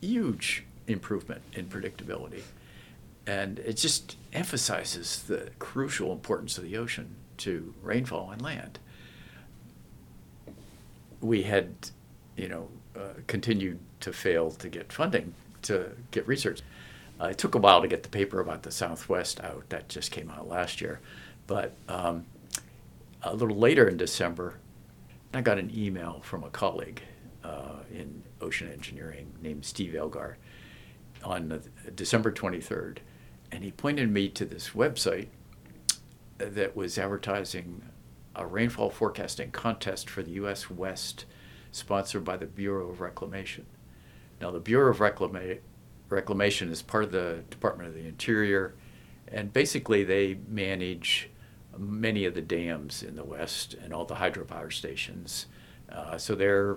[0.00, 2.42] huge improvement in predictability.
[3.26, 8.78] And it just emphasizes the crucial importance of the ocean to rainfall and land.
[11.20, 11.74] We had,
[12.36, 16.60] you know, uh, continued to fail to get funding to get research.
[17.20, 19.68] Uh, it took a while to get the paper about the Southwest out.
[19.70, 21.00] That just came out last year.
[21.46, 22.26] But um,
[23.22, 24.54] a little later in December,
[25.32, 27.02] I got an email from a colleague
[27.46, 30.36] uh, in ocean engineering named Steve Elgar
[31.22, 32.98] on the- December 23rd,
[33.52, 35.28] and he pointed me to this website
[36.38, 37.82] that was advertising
[38.34, 40.68] a rainfall forecasting contest for the U.S.
[40.70, 41.24] West,
[41.72, 43.64] sponsored by the Bureau of Reclamation.
[44.40, 45.60] Now, the Bureau of Reclama-
[46.08, 48.74] Reclamation is part of the Department of the Interior,
[49.28, 51.30] and basically they manage
[51.78, 55.46] many of the dams in the West and all the hydropower stations.
[55.90, 56.76] Uh, so they're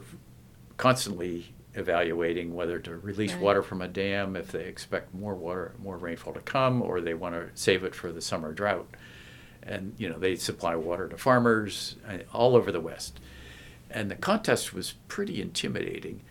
[0.79, 3.41] constantly evaluating whether to release Right.
[3.41, 7.13] water from a dam if they expect more water, more rainfall to come, or they
[7.13, 8.87] want to save it for the summer drought.
[9.61, 13.19] And you know they supply water to farmers uh, all over the West.
[13.91, 16.21] And the contest was pretty intimidating.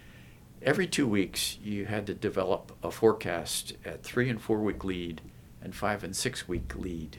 [0.62, 5.20] Every two weeks, you had to develop a forecast at three and four week lead
[5.62, 7.18] and five and six week lead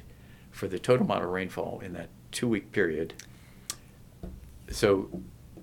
[0.49, 3.13] for the total amount of rainfall in that two week period.
[4.71, 5.09] So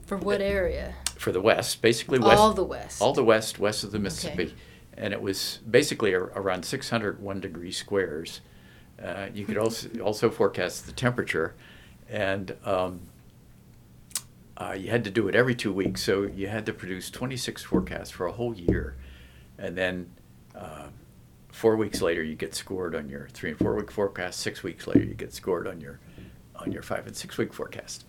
[0.06, 0.94] for what area?
[1.16, 3.00] For the West, basically west, All the West.
[3.02, 4.54] all the West, west of the Mississippi, Okay.
[4.96, 8.40] and it was basically a, around 601 degree squares.
[9.02, 11.54] Uh, you could also also forecast the temperature,
[12.08, 13.00] and um,
[14.56, 16.02] uh, you had to do it every two weeks.
[16.02, 18.96] So you had to produce 26 forecasts for a whole year,
[19.58, 20.10] and then
[20.54, 20.86] uh,
[21.50, 24.40] four weeks later you get scored on your three and four week forecast.
[24.40, 25.98] Six weeks later you get scored on your
[26.56, 28.04] on your five and six week forecast.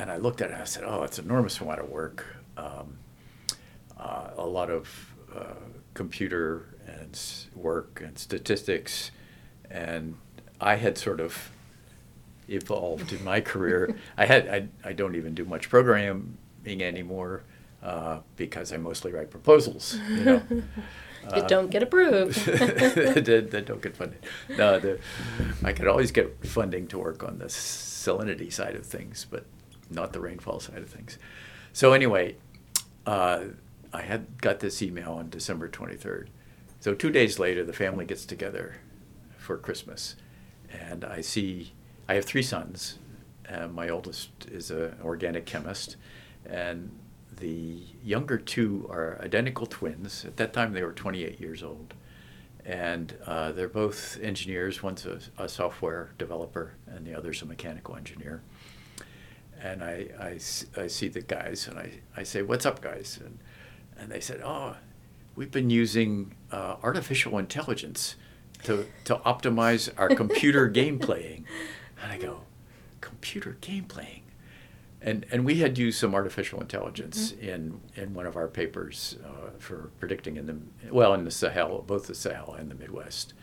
[0.00, 2.24] And I looked at it and I said, "Oh, it's an enormous amount of work,
[2.56, 2.96] um,
[3.98, 5.60] uh, a lot of uh,
[5.92, 9.10] computer and s- work and statistics."
[9.70, 10.16] And
[10.58, 11.50] I had sort of
[12.48, 13.94] evolved in my career.
[14.16, 17.42] I had I, I don't even do much programming anymore
[17.82, 19.98] uh, because I mostly write proposals.
[20.08, 20.42] You know.
[21.28, 22.46] that don't get approved.
[22.46, 24.24] that, that don't get funded.
[24.56, 24.98] No, the,
[25.62, 29.44] I could always get funding to work on the salinity side of things, but
[29.90, 31.18] not the rainfall side of things.
[31.72, 32.36] So anyway,
[33.06, 33.44] uh,
[33.92, 36.28] I had got this email on December 23rd.
[36.80, 38.76] So two days later, the family gets together
[39.36, 40.16] for Christmas,
[40.70, 41.72] and I see
[42.08, 42.98] I have three sons.
[43.44, 45.96] And my oldest is an organic chemist,
[46.46, 46.90] and
[47.40, 50.24] the younger two are identical twins.
[50.24, 51.94] At that time, they were 28 years old,
[52.64, 54.82] and uh, they're both engineers.
[54.82, 58.42] One's a, a, software developer, and the other's a mechanical engineer.
[59.62, 60.38] And I, I,
[60.80, 63.38] I see the guys, and I, I say, "What's up, guys?" And
[63.98, 64.76] and they said, "Oh,
[65.36, 68.16] we've been using uh, artificial intelligence
[68.64, 71.44] to to optimize our computer game playing."
[72.02, 72.42] And I go,
[73.00, 74.22] "Computer game playing."
[75.02, 77.48] and and we had used some artificial intelligence mm-hmm.
[77.48, 81.82] in in one of our papers uh, for predicting in the well in the Sahel,
[81.86, 83.34] both the Sahel and the Midwest.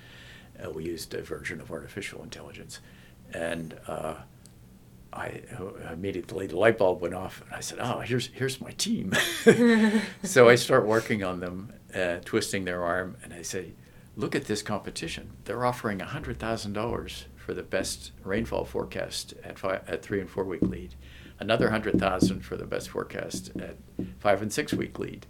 [0.64, 2.80] Uh, we used a version of artificial intelligence,
[3.34, 4.16] and uh,
[5.18, 5.42] I
[5.92, 9.14] immediately the light bulb went off, and I said, "Oh, here's here's my team."
[10.24, 13.74] so I start working on them, uh, twisting their arm, and I say,
[14.16, 15.32] "Look at this competition!
[15.46, 20.30] They're offering hundred thousand dollars for the best rainfall forecast at five, at three and
[20.30, 20.96] four week lead."
[21.40, 23.78] another 100,000 for the best forecast at
[24.20, 25.26] five and six week lead.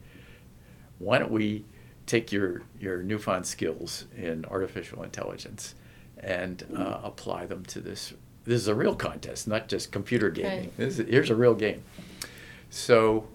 [1.00, 1.66] Why don't we
[2.06, 5.76] take your, your newfound skills in artificial intelligence
[6.18, 8.14] and uh, apply them to this?
[8.48, 10.72] This is a real contest, not just computer gaming.
[10.78, 10.88] Right.
[10.88, 11.84] Is, here's a real game.
[12.70, 13.28] So,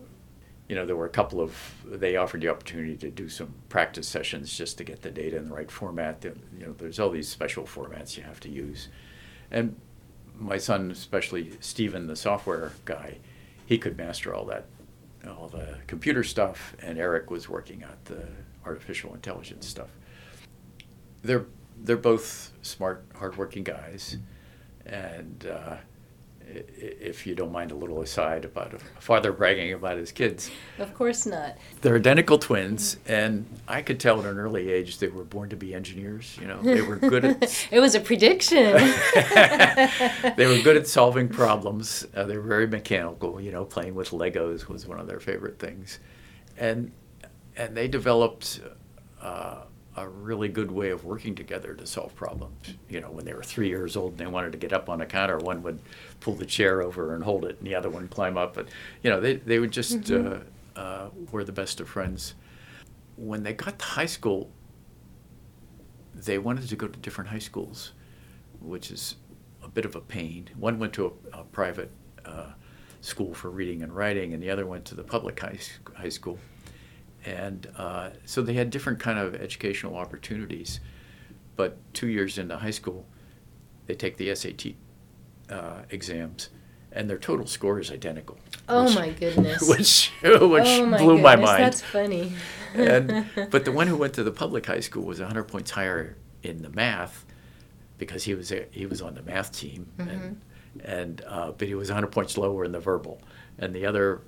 [0.71, 4.09] you know, there were a couple of, they offered the opportunity to do some practice
[4.09, 6.25] sessions just to get the data in the right format.
[6.25, 8.89] You know, there's all these special formats you have to use.
[9.51, 9.77] And
[10.39, 13.19] my son, especially Stephen, the software guy,
[13.67, 14.65] he could master all that,
[15.29, 18.29] all the computer stuff, and Eric was working at the
[18.65, 19.91] artificial intelligence stuff.
[21.23, 21.45] They're
[21.85, 24.17] they're both smart, hardworking guys,
[24.87, 25.77] and uh,
[26.55, 30.51] if you don't mind a little aside about a father bragging about his kids.
[30.79, 31.57] Of course not.
[31.81, 35.57] They're identical twins, and I could tell at an early age they were born to
[35.57, 36.37] be engineers.
[36.41, 37.69] You know, they were good at.
[37.71, 38.65] it was a prediction.
[40.37, 42.07] they were good at solving problems.
[42.15, 43.41] Uh, they were very mechanical.
[43.41, 46.01] You know, playing with Legos was one of their favorite things,
[46.57, 46.93] and
[47.57, 48.61] and they developed.
[49.21, 49.63] Uh,
[49.97, 52.75] a really good way of working together to solve problems.
[52.89, 55.01] You know, when they were three years old and they wanted to get up on
[55.01, 55.81] a counter, one would
[56.21, 58.55] pull the chair over and hold it, and the other one climb up.
[58.55, 58.69] But
[59.03, 60.43] you know, they they would just mm-hmm.
[60.77, 62.35] uh, uh, were the best of friends.
[63.17, 64.51] When they got to high school,
[66.15, 67.93] they wanted to go to different high schools,
[68.61, 69.17] which is
[69.63, 70.49] a bit of a pain.
[70.57, 71.91] One went to a, a private
[72.25, 72.53] uh,
[73.03, 75.59] school for reading and writing, and the other went to the public high,
[75.95, 76.39] high school
[77.25, 80.81] and uh, so they had different kind of educational opportunities.
[81.57, 83.07] But two years into high school,
[83.87, 84.75] they take the SAT
[85.51, 86.51] uh, exams,
[86.91, 88.39] and their total score is identical.
[88.69, 89.69] Oh which, my goodness!
[89.69, 91.65] Which which oh my blew goodness, my mind.
[91.65, 92.33] That's funny.
[92.75, 96.17] and but the one who went to the public high school was 100 points higher
[96.43, 97.25] in the math
[97.99, 100.11] because he was a, he was on the math team, mm-hmm.
[100.11, 100.41] and
[100.85, 103.21] and uh, but he was 100 points lower in the verbal,
[103.59, 104.23] and the other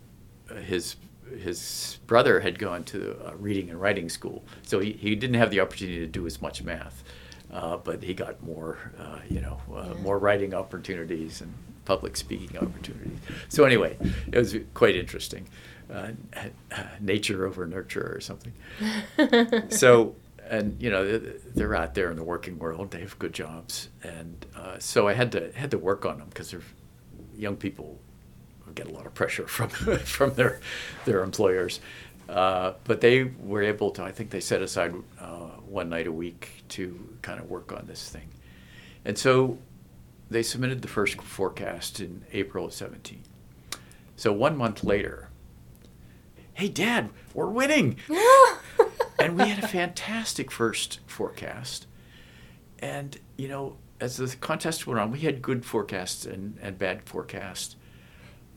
[0.66, 0.96] his
[1.38, 5.50] his brother had gone to a reading and writing school, so he, he didn't have
[5.50, 7.04] the opportunity to do as much math,
[7.52, 11.52] uh, but he got more, uh, you know, uh, more writing opportunities and
[11.84, 13.18] public speaking opportunities.
[13.48, 13.96] So anyway,
[14.32, 15.46] it was quite interesting,
[15.92, 16.12] uh,
[17.00, 18.52] nature over nurture or something.
[19.70, 20.16] so
[20.48, 21.18] and you know
[21.54, 25.14] they're out there in the working world, they have good jobs, and uh, so I
[25.14, 26.60] had to had to work on them because they're
[27.36, 27.98] young people
[28.74, 30.60] get a lot of pressure from from their
[31.04, 31.80] their employers.
[32.28, 34.02] Uh, but they were able to.
[34.02, 37.86] I think they set aside uh, one night a week to kind of work on
[37.86, 38.28] this thing,
[39.04, 39.58] and so
[40.30, 43.22] they submitted the first forecast in April of 17.
[44.16, 45.28] So one month later,
[46.54, 47.98] hey, Dad, we're winning,
[49.18, 51.86] and we had a fantastic first forecast,
[52.78, 53.76] and you know.
[54.00, 57.76] As the contest went on, we had good forecasts and, and bad forecasts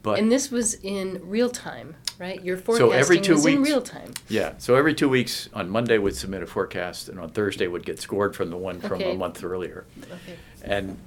[0.07, 2.41] but and this was in real time, right?
[2.41, 4.13] Your forecasting so every two was weeks, in real time.
[4.29, 4.53] Yeah.
[4.57, 7.99] So every two weeks, on Monday would submit a forecast, and on Thursday would get
[7.99, 9.11] scored from the one from okay.
[9.11, 9.85] a month earlier.
[9.99, 10.37] Okay.
[10.61, 10.97] And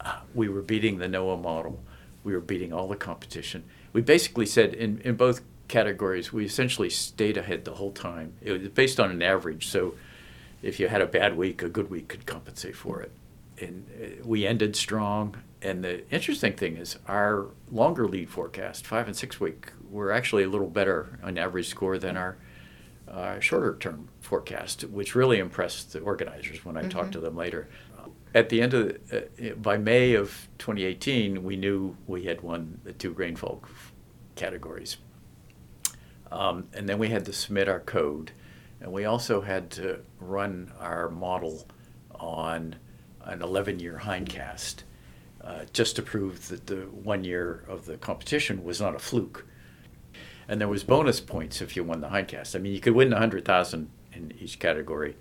[0.00, 1.78] uh, we were beating the NOAA model.
[2.24, 3.64] We were beating all the competition.
[3.92, 8.32] We basically said in, in both categories, we essentially stayed ahead the whole time.
[8.40, 9.66] It was based on an average.
[9.68, 9.94] So
[10.62, 13.12] if you had a bad week, a good week could compensate for it.
[13.60, 19.06] And uh, we ended strong and the interesting thing is our longer lead forecast, five
[19.06, 22.38] and six week, were actually a little better on average score than our
[23.08, 26.90] uh, shorter term forecast, which really impressed the organizers when I mm-hmm.
[26.90, 27.68] talked to them later.
[28.34, 32.80] At the end of the, uh, by May of 2018, we knew we had won
[32.84, 33.62] the two rainfall
[34.36, 34.98] categories.
[36.30, 38.32] Um, and then we had to submit our code,
[38.80, 41.66] and we also had to run our model
[42.14, 42.76] on
[43.24, 44.82] an 11 year hindcast
[45.42, 49.46] uh, just to prove that the one year of the competition was not a fluke.
[50.48, 52.56] And there was bonus points if you won the hindcast.
[52.56, 55.16] I mean, you could win 100,000 in each category,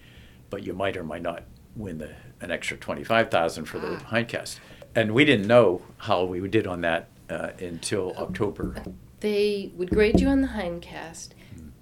[0.50, 1.44] but you might or might not
[1.76, 4.10] win the, an extra 25,000 for the Ah.
[4.12, 4.60] hindcast.
[4.96, 8.82] And we didn't know how we did on that uh, until October.
[9.20, 11.30] They would grade you on the hindcast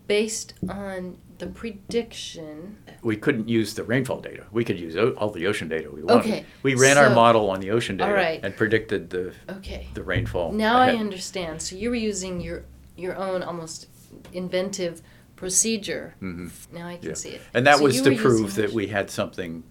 [0.08, 2.78] based on the prediction.
[3.02, 4.44] we couldn't use the rainfall data.
[4.52, 6.20] We could use o- all the ocean data we wanted.
[6.26, 8.40] Okay, We ran our model on the ocean data right.
[8.44, 9.88] and predicted the Okay.
[9.94, 10.52] the rainfall.
[10.54, 11.62] Now I understand.
[11.62, 12.64] So you were using your
[12.98, 13.88] your own almost
[14.34, 15.02] inventive
[15.36, 16.16] procedure.
[16.22, 17.14] Now I can Yeah.
[17.16, 17.42] see it.
[17.54, 19.64] And that So was to prove that we had something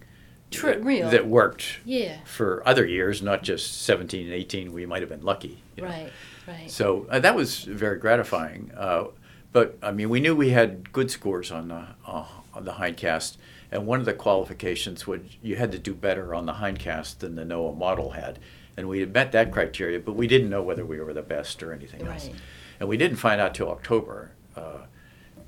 [0.51, 1.09] True, that, real.
[1.09, 2.17] that worked Yeah.
[2.25, 4.71] for other years, not just 17 and 18.
[4.71, 5.63] We might have been lucky.
[5.75, 5.89] you know.
[5.89, 6.11] Right.
[6.47, 6.69] Right.
[6.71, 8.71] So uh, that was very gratifying.
[8.77, 9.05] Uh,
[9.55, 13.37] but I mean, we knew we had good scores on the uh, on the hindcast,
[13.71, 17.35] and one of the qualifications was you had to do better on the hindcast than
[17.35, 18.37] the NOAA model had,
[18.75, 21.63] and we had met that criteria, but we didn't know whether we were the best
[21.63, 22.29] or anything else,
[22.81, 24.31] and we didn't find out till October.
[24.57, 24.79] Uh,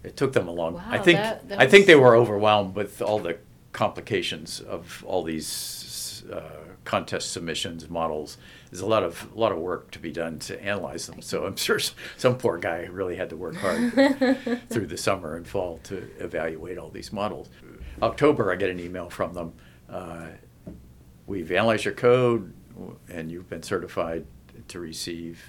[0.06, 0.76] it took them a long.
[0.76, 3.36] Wow, I think that- that I think they were overwhelmed with all the
[3.74, 6.39] complications of all these uh,
[6.86, 8.38] contest submissions models.
[8.78, 11.20] There's a lot of a lot of work to be done to analyze them.
[11.24, 11.80] So I'm sure
[12.16, 13.92] some poor guy really had to work hard
[14.70, 17.50] through the summer and fall to evaluate all these models.
[18.04, 19.54] October, I get an email from them.
[19.90, 20.28] Uh,
[21.26, 22.54] we've analyzed your code,
[23.10, 24.28] and you've been certified
[24.68, 25.42] to receive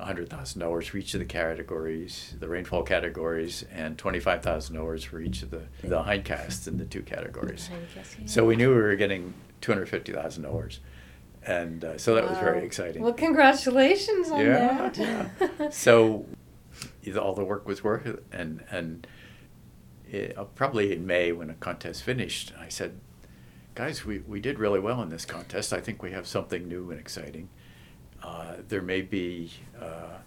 [0.00, 5.62] $100,000 for each of the categories, the rainfall categories, and $25,000 for each of the,
[5.84, 7.70] the hindcasts in the two categories.
[8.26, 10.78] So we knew we were getting $250,000.
[11.46, 13.02] And uh, so that was very exciting.
[13.02, 15.74] Well, congratulations on Yeah, that.
[15.74, 16.26] so
[17.20, 19.06] all the work was worth it, and and
[20.10, 23.00] it, uh, probably in May when the contest finished, I said,
[23.74, 25.72] "Guys, we, we did really well in this contest.
[25.72, 27.48] I think we have something new and exciting.
[28.22, 29.50] Uh, there may be
[29.80, 30.18] uh,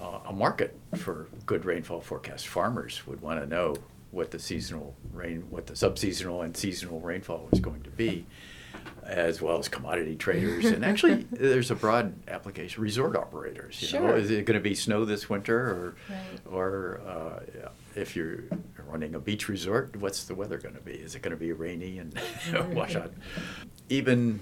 [0.00, 2.46] a- a market for good rainfall forecast.
[2.46, 3.74] Farmers would want to know
[4.12, 8.26] what the seasonal rain, what the subseasonal and seasonal rainfall was going to be."
[9.04, 12.82] As well as commodity traders, and actually, there's a broad application.
[12.82, 14.16] Resort operators, you know, Sure.
[14.16, 16.18] is it going to be snow this winter, or Right.
[16.52, 18.44] or uh, if you're
[18.86, 20.92] running a beach resort, what's the weather going to be?
[20.92, 22.16] Is it going to be rainy and
[22.74, 23.12] wash out?
[23.88, 24.38] Even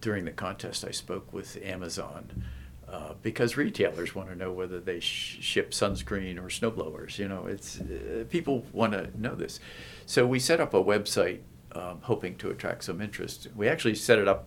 [0.00, 2.44] during the contest, I spoke with Amazon
[2.88, 7.16] uh, because retailers want to know whether they sh- ship sunscreen or snowblowers.
[7.18, 9.60] You know, it's uh, people want to know this.
[10.04, 11.40] So we set up a website
[11.72, 13.48] um, hoping to attract some interest.
[13.54, 14.46] We actually set it up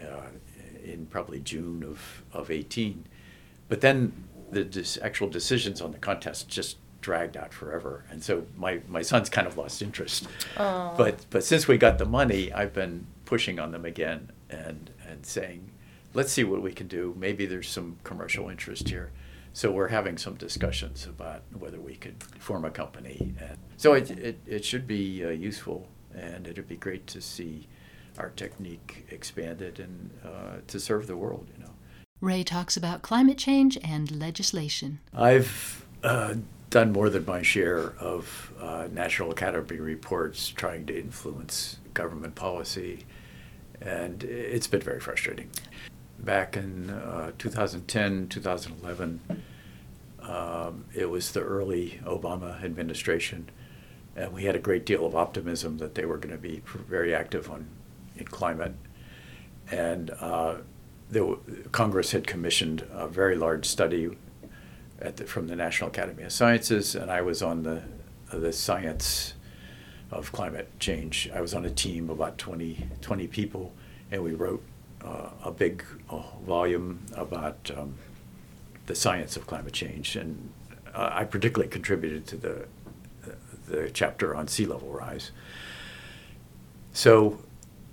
[0.00, 0.28] uh,
[0.84, 3.04] in probably June of, of 18.
[3.68, 8.04] But then the dis- actual decisions on the contest just dragged out forever.
[8.10, 10.26] And so my, my son's kind of lost interest.
[10.96, 15.24] But, but since we got the money, I've been pushing on them again and, and
[15.24, 15.70] saying,
[16.14, 17.14] let's see what we can do.
[17.18, 19.10] Maybe there's some commercial interest here.
[19.58, 23.34] So we're having some discussions about whether we could form a company.
[23.40, 27.66] And so it, it, it should be uh, useful and it'd be great to see
[28.18, 31.72] our technique expanded and uh, to serve the world, you know.
[32.20, 35.00] Ray talks about climate change and legislation.
[35.12, 36.34] I've uh,
[36.70, 43.06] done more than my share of uh, National Academy reports trying to influence government policy,
[43.80, 45.50] and it's been very frustrating.
[46.18, 49.20] Back in uh, 2010, 2011,
[50.22, 53.48] um, it was the early Obama administration,
[54.16, 57.14] and we had a great deal of optimism that they were going to be very
[57.14, 57.66] active on
[58.16, 58.74] in climate.
[59.70, 60.56] And uh,
[61.72, 64.10] Congress had commissioned a very large study
[64.98, 67.82] the, from the National Academy of Sciences, and I was on the
[68.30, 69.34] the science
[70.10, 71.30] of climate change.
[71.34, 73.72] I was on a team of about 20, 20 people,
[74.10, 74.62] and we wrote
[75.08, 77.94] uh, a big uh, volume about um,
[78.86, 80.16] the science of climate change.
[80.16, 80.50] And
[80.94, 82.66] uh, I particularly contributed to the
[83.68, 85.30] the chapter on sea level rise.
[86.92, 87.38] So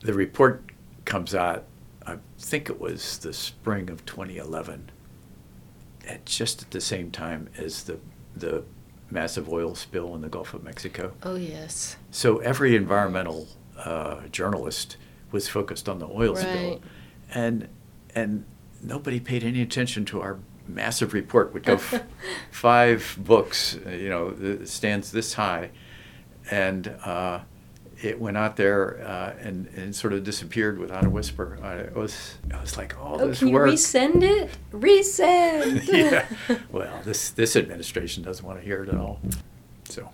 [0.01, 0.63] the report
[1.03, 1.65] comes out,
[2.07, 4.89] I think it was the spring of 2011,
[6.07, 7.99] at just at the same time as the,
[8.35, 8.63] the
[9.11, 11.11] massive oil spill in the Gulf of Mexico.
[11.23, 11.97] oh yes.
[12.09, 14.95] So every environmental uh, journalist
[15.31, 16.81] was focused on the oil spill, Right.
[17.33, 17.67] And
[18.13, 18.45] and
[18.81, 22.03] nobody paid any attention to our massive report, which of f-
[22.51, 25.69] five books, uh, you know, stands this high,
[26.49, 27.39] and uh,
[28.01, 31.57] it went out there uh, and, and sort of disappeared without a whisper.
[31.63, 34.51] I, was I was like, all Oh, this can you resend it?
[34.71, 35.87] Resend.
[35.91, 36.25] yeah.
[36.71, 39.19] Well, this this administration doesn't want to hear it at all.
[39.89, 40.09] So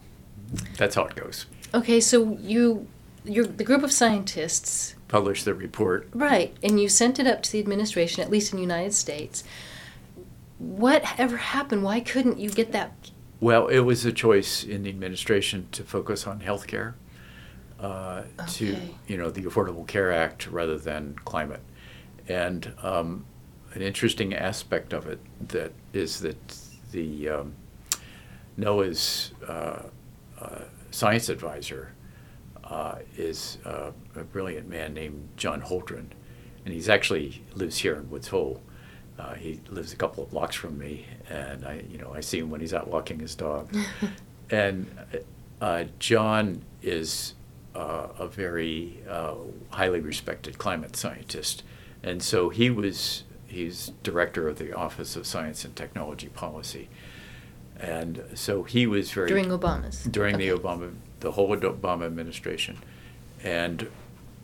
[0.77, 1.45] that's how it goes.
[1.73, 2.87] Okay, so you,
[3.23, 6.07] you're the group of scientists, Publish the report.
[6.13, 6.55] right?
[6.63, 9.43] And you sent it up to the administration, at least in the United States.
[10.57, 11.83] What ever happened?
[11.83, 13.11] Why couldn't you get that?
[13.41, 16.95] Well, it was a choice in the administration to focus on health care,
[17.77, 21.61] uh, to you know the Affordable Care Act rather than climate,
[22.29, 23.25] and um,
[23.73, 26.57] an interesting aspect of it that is that
[26.93, 27.53] the um,
[28.57, 29.83] NOAA's uh,
[30.39, 30.59] uh,
[30.91, 31.93] science advisor
[32.71, 36.05] uh, is uh, a brilliant man named John Holdren,
[36.65, 38.61] and he's actually lives here in Woods Hole.
[39.19, 42.39] Uh, he lives a couple of blocks from me, and I, you know, I see
[42.39, 43.75] him when he's out walking his dog.
[44.49, 44.87] and
[45.59, 47.35] uh, John is
[47.75, 49.35] uh, a very uh,
[49.69, 51.63] highly respected climate scientist,
[52.01, 56.87] and so he was he's director of the Office of Science and Technology Policy,
[57.79, 60.03] and so he was very During Obama's.
[60.05, 60.63] during the Okay.
[60.63, 62.77] Obama, the whole Obama administration,
[63.43, 63.89] and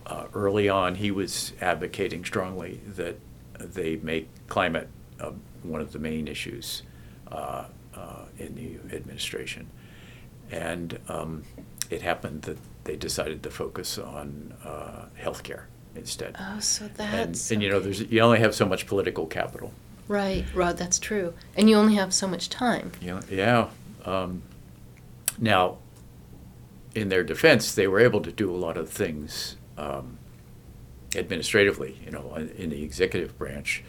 [0.05, 3.19] uh, early on, he was advocating strongly that
[3.59, 4.88] they make climate
[5.19, 5.32] uh,
[5.63, 6.84] one of the main issues
[7.32, 7.65] uh,
[7.95, 9.67] uh, in the administration,
[10.51, 11.43] and um,
[11.89, 15.63] it happened that they decided to focus on uh, healthcare
[15.95, 16.36] instead.
[16.39, 17.51] Oh, so and, that's.
[17.51, 19.73] and you know, there's you only have so much political capital.
[20.07, 21.34] Right, Rod, that's true.
[21.57, 22.93] And you only have so much time.
[23.01, 23.67] Yeah, yeah.
[24.05, 24.41] Um,
[25.38, 25.80] now,
[26.97, 30.17] in their defense, they were able to do a lot of things um,
[31.15, 31.99] administratively.
[32.03, 33.83] You know, in, the executive branch,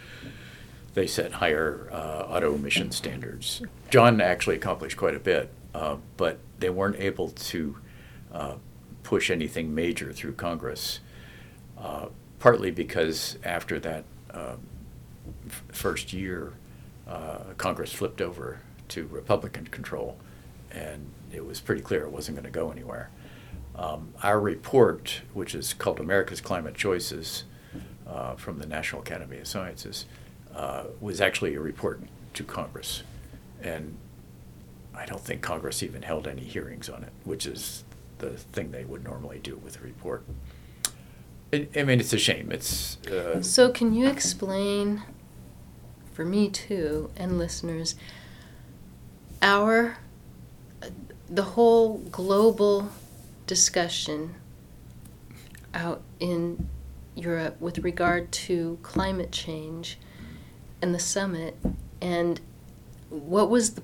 [0.93, 3.63] they set higher uh, auto emission standards.
[3.89, 7.79] John actually accomplished quite a bit, uh, but they weren't able to
[8.31, 8.55] uh,
[9.05, 11.01] push anything major through Congress.
[11.79, 14.05] Uh, partly because after that
[14.35, 14.57] uh,
[15.47, 16.53] f- first year,
[17.09, 20.19] uh, Congress flipped over to Republican control,
[20.71, 23.11] and it was pretty clear it wasn't going to go anywhere.
[23.77, 27.45] Um, our report, which is called America's Climate Choices
[28.07, 30.07] uh, from the National Academy of Sciences,
[30.55, 32.03] uh, was actually a report
[32.35, 33.03] to Congress.
[33.63, 33.97] And
[34.95, 37.85] I don't think Congress even held any hearings on it, which is
[38.19, 40.25] the thing they would normally do with a report.
[41.53, 42.51] I I mean, it's a shame.
[42.51, 45.03] It's uh, So, can you explain,
[46.13, 47.95] for me too, and listeners,
[49.41, 49.99] our,
[51.29, 52.91] the whole global
[53.47, 54.35] discussion
[55.75, 56.69] out in
[57.15, 59.99] Europe with regard to climate change
[60.81, 61.57] and the summit
[62.01, 62.41] and
[63.11, 63.83] what was the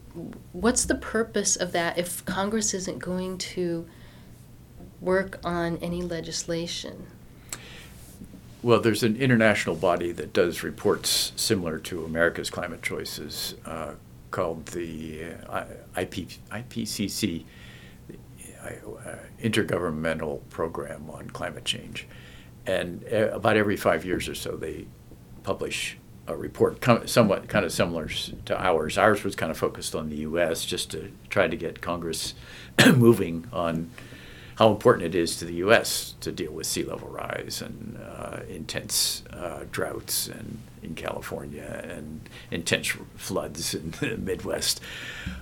[0.52, 3.86] what's the purpose of that if Congress isn't going to
[5.00, 7.06] work on any legislation?
[8.62, 13.92] Well, there's an international body that does reports similar to America's Climate Choices uh,
[14.34, 15.64] called the uh,
[15.96, 17.44] IP, IPCC,
[18.64, 18.68] uh,
[19.40, 22.08] Intergovernmental Program on Climate Change.
[22.66, 24.86] And uh, about every five years or so, they
[25.44, 28.08] publish a report somewhat kind of similar
[28.46, 28.98] to ours.
[28.98, 30.64] Ours was kind of focused on the U.S.
[30.64, 32.34] just to try to get Congress
[32.96, 33.88] moving on
[34.56, 36.16] how important it is to the U.S.
[36.20, 42.28] to deal with sea level rise and uh, intense uh, droughts and in California and
[42.50, 44.80] intense floods in the Midwest.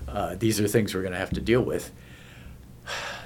[0.07, 1.91] Uh, these are things we're going to have to deal with.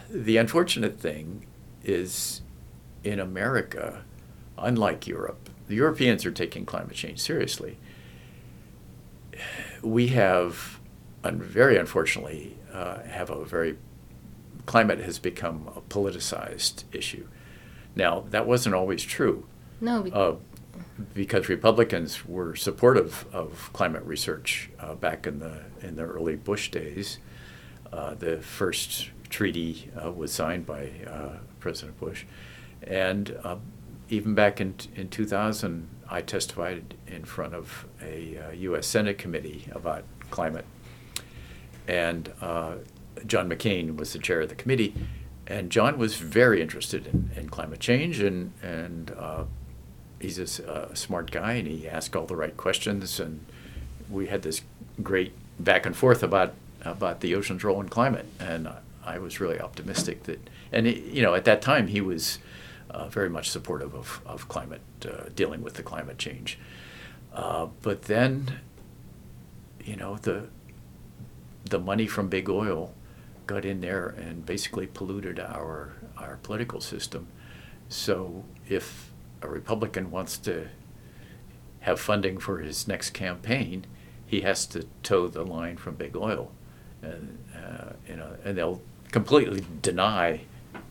[0.09, 1.45] The unfortunate thing
[1.84, 2.41] is
[3.03, 4.03] in America,
[4.57, 7.78] unlike Europe, the Europeans are taking climate change seriously.
[9.82, 10.80] We have,
[11.24, 13.78] un- very unfortunately, uh, have a very
[14.65, 17.28] climate has become a politicized issue.
[17.95, 19.45] Now that wasn't always true,
[19.82, 20.34] No, we, uh,
[21.14, 26.72] because Republicans were supportive of climate research uh, back in the in the early Bush
[26.72, 27.20] days.
[27.92, 32.26] Uh, the first treaty uh, was signed by uh, President Bush,
[32.84, 33.58] and uh,
[34.10, 38.88] even back in in 2000, I testified in front of a uh, U.S.
[38.88, 40.66] Senate committee about climate,
[41.88, 42.76] and uh,
[43.26, 44.94] John McCain was the chair of the committee,
[45.46, 49.44] and John was very interested in, in climate change, and and uh,
[50.20, 53.45] he's a a smart guy, and he asked all the right questions, and
[54.09, 54.61] we had this
[55.03, 56.53] great back and forth about
[56.84, 58.70] about the ocean's role in climate, and
[59.05, 62.39] I was really optimistic that, and he, you know, at that time he was
[62.89, 66.57] uh, very much supportive of of climate, uh, dealing with the climate change,
[67.34, 68.59] uh, but then,
[69.84, 70.47] you know, the
[71.70, 72.93] the money from big oil
[73.45, 77.28] got in there and basically polluted our our political system.
[77.89, 79.11] So if
[79.42, 80.68] a Republican wants to
[81.82, 83.86] have funding for his next campaign,
[84.26, 86.52] he has to toe the line from big oil,
[87.02, 88.82] and uh, you know, and they'll
[89.12, 90.42] completely deny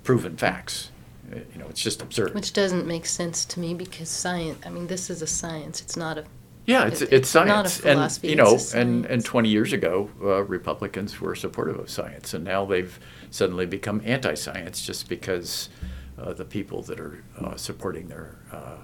[0.05, 0.91] proven facts.
[1.31, 2.35] Uh, You know, it's just absurd.
[2.35, 5.81] Which doesn't make sense to me because science, I mean, this is a science.
[5.83, 6.25] It's not a.
[6.67, 7.79] Yeah, it's It- it's it's not a science,
[8.19, 12.33] philosophy, and you know, and and 20 years ago, uh, Republicans were supportive of science,
[12.33, 12.99] and now they've
[13.31, 15.69] suddenly become anti-science just because
[16.17, 18.79] the people that are uh, supporting their uh,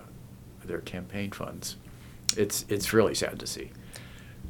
[0.64, 1.76] their campaign funds.
[2.37, 3.70] It's it's really sad to see.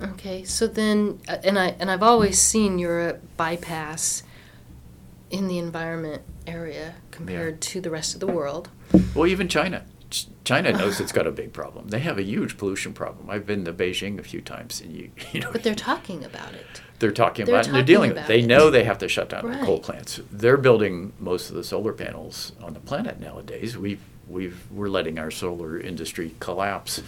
[0.01, 4.23] Okay, so then, uh, and I and I've always seen Europe bypass
[5.31, 8.69] in the environment area compared to the rest of the world.
[9.15, 9.85] Well, even China.
[10.13, 11.89] Ch- China knows it's got a big problem.
[11.89, 13.29] They have a huge pollution problem.
[13.31, 16.53] I've been to Beijing a few times, and you you know But they're talking about
[16.55, 16.83] it.
[16.99, 18.29] they're talking they're about it and they're dealing with it.
[18.29, 20.21] They know they have to shut down their coal plants.
[20.31, 23.77] They're building most of the solar panels on the planet nowadays.
[23.77, 27.03] We've we've we're letting our solar industry collapse,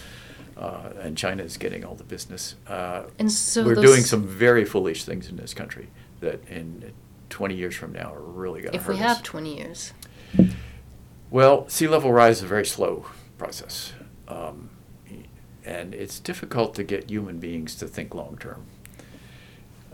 [0.57, 2.55] uh, and is getting all the business.
[2.67, 5.87] Uh, And so we're doing some very foolish things in this country
[6.21, 6.93] that in
[7.29, 9.17] 20 years from now are really going to If hurt we us.
[9.17, 9.93] have 20 years.
[11.35, 13.07] Well, sea level rise is a very slow
[13.37, 13.91] process.
[14.29, 14.69] Um,
[15.65, 18.65] and it's difficult to get human beings to think long term.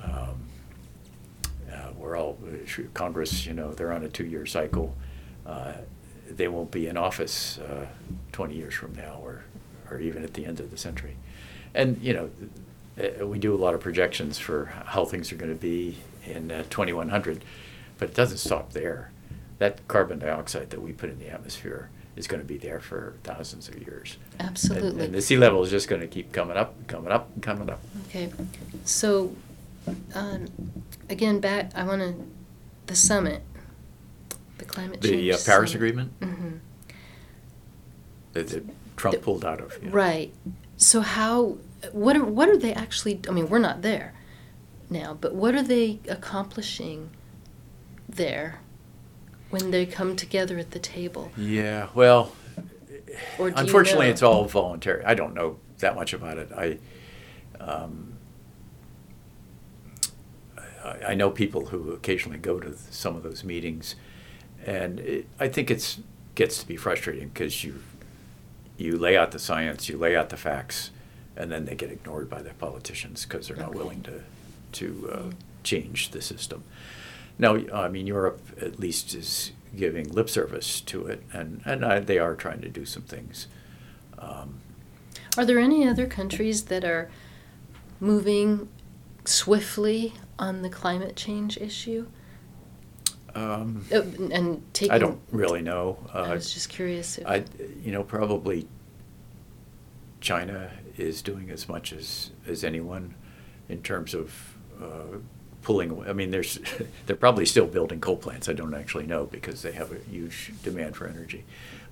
[0.03, 0.45] Um,
[1.73, 2.37] uh, we're all,
[2.93, 4.95] Congress, you know, they're on a two year cycle.
[5.43, 5.73] Uh,
[6.29, 7.87] they won't be in office uh,
[8.33, 9.43] 20 years from now or,
[9.89, 11.15] or even at the end of the century.
[11.73, 12.29] And, you know,
[13.03, 16.51] uh, we do a lot of projections for how things are going to be in
[16.51, 17.43] uh, 2100,
[17.97, 19.09] but it doesn't stop there.
[19.61, 23.13] That carbon dioxide that we put in the atmosphere is going to be there for
[23.23, 24.17] thousands of years.
[24.39, 25.05] Absolutely.
[25.05, 27.69] And, the sea level is just going to keep coming up, coming up, and coming
[27.69, 27.79] up.
[28.07, 28.31] Okay,
[28.85, 29.35] so
[30.15, 30.47] um,
[31.11, 31.69] again, back.
[31.75, 32.15] I want to
[32.87, 33.43] the summit,
[34.57, 35.13] the climate change.
[35.17, 35.75] The uh, Paris summit.
[35.75, 36.59] Agreement Mhm.
[38.33, 38.63] that, that
[38.97, 39.77] Trump The- pulled out of.
[39.83, 39.89] yeah.
[39.93, 40.33] Right.
[40.77, 41.57] So how?
[41.91, 43.19] What are what are they actually?
[43.29, 44.15] I mean, we're not there
[44.89, 47.11] now, but what are they accomplishing
[48.09, 48.59] there
[49.51, 51.31] when they come together at the table?
[51.37, 52.33] Yeah, well,
[53.37, 54.11] Or do you unfortunately, know?
[54.11, 55.03] it's all voluntary.
[55.05, 56.49] I don't know that much about it.
[56.57, 56.77] I,
[57.59, 58.13] um,
[60.83, 63.95] I, I know people who occasionally go to some of those meetings,
[64.65, 65.99] and it, I think it's
[66.33, 67.81] gets to be frustrating because you
[68.77, 70.91] you lay out the science, you lay out the facts,
[71.35, 73.77] and then they get ignored by the politicians because they're not Okay.
[73.77, 74.21] willing to
[74.73, 75.31] to uh,
[75.63, 76.63] change the system.
[77.37, 81.99] Now, I mean, Europe at least is giving lip service to it, and and I,
[81.99, 83.47] they are trying to do some things.
[84.19, 84.61] Um,
[85.37, 87.09] Are there any other countries that are
[87.99, 88.69] moving
[89.25, 92.07] swiftly on the climate change issue?
[93.33, 94.01] um, Uh,
[94.31, 94.91] and taking.
[94.91, 95.97] I don't really know.
[96.13, 97.17] Uh, I was just curious.
[97.17, 97.43] If, I,
[97.81, 98.67] you know, probably
[100.19, 103.15] China is doing as much as, as anyone
[103.69, 105.17] in terms of uh,
[105.63, 105.89] pulling.
[105.91, 106.59] away- I mean, there's
[107.05, 108.49] they're probably still building coal plants.
[108.49, 111.43] I don't actually know because they have a huge demand for energy,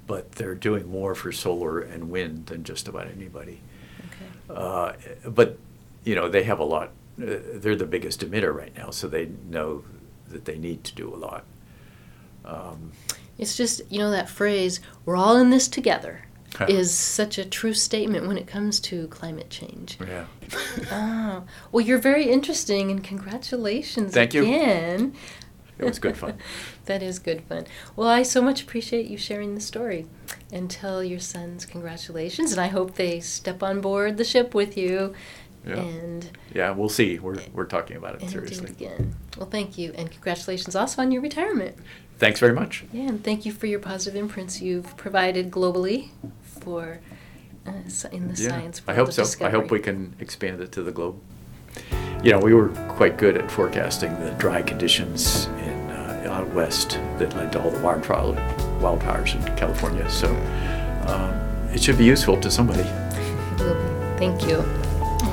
[0.07, 3.61] but they're doing more for solar and wind than just about anybody.
[4.07, 4.59] okay.
[4.61, 4.93] Uh,
[5.29, 5.57] but
[6.03, 6.89] you know, they have a lot.
[7.21, 9.83] Uh, they're the biggest emitter right now, so they know
[10.29, 11.43] that they need to do a lot.
[12.45, 12.93] Um,
[13.37, 16.65] It's just, you know, that phrase, we're all in this together, Huh.
[16.67, 19.97] is such a true statement when it comes to climate change.
[20.05, 20.25] yeah.
[20.91, 24.41] Oh, well, you're very interesting, and congratulations Thank you.
[24.43, 25.13] again.
[25.77, 26.37] It was good fun.
[26.85, 27.65] that is good fun.
[27.95, 30.07] Well, I so much appreciate you sharing the story
[30.51, 34.75] and tell your sons congratulations, and I hope they step on board the ship with
[34.75, 35.13] you
[35.65, 35.75] Yeah.
[35.75, 37.19] and, Yeah, we'll see.
[37.19, 38.65] We're, we're talking about it seriously.
[38.65, 39.15] it again.
[39.37, 41.77] Well, thank you, and congratulations also on your retirement.
[42.19, 42.83] Thanks very much.
[42.91, 46.09] Yeah, and thank you for your positive imprints you've provided globally
[46.43, 46.99] for
[47.65, 47.71] uh,
[48.11, 49.23] in the Yeah, science I hope so.
[49.45, 51.19] I hope we can expand it to the globe.
[52.21, 56.99] You know, we were quite good at forecasting the dry conditions in uh, out west
[57.19, 58.35] that led to all the wildfire
[58.81, 60.09] wildfires in California.
[60.09, 60.27] So
[61.07, 61.31] um,
[61.73, 62.81] it should be useful to somebody.
[62.81, 64.17] It will be.
[64.19, 64.57] Thank you.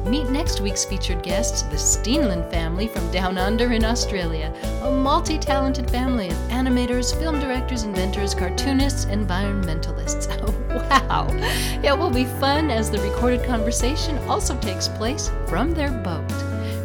[0.05, 4.52] Meet next week's featured guests, the Steenland family from Down Under in Australia,
[4.82, 10.28] a multi talented family of animators, film directors, inventors, cartoonists, environmentalists.
[10.74, 11.28] Oh, wow!
[11.84, 16.28] It will be fun as the recorded conversation also takes place from their boat.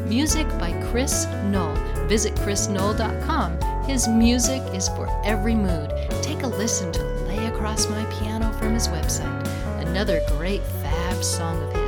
[0.07, 1.76] Music by Chris Knoll.
[2.07, 3.59] Visit chrisknoll.com.
[3.84, 5.91] His music is for every mood.
[6.22, 9.47] Take a listen to Lay Across My Piano from his website.
[9.82, 11.79] Another great fab song of his.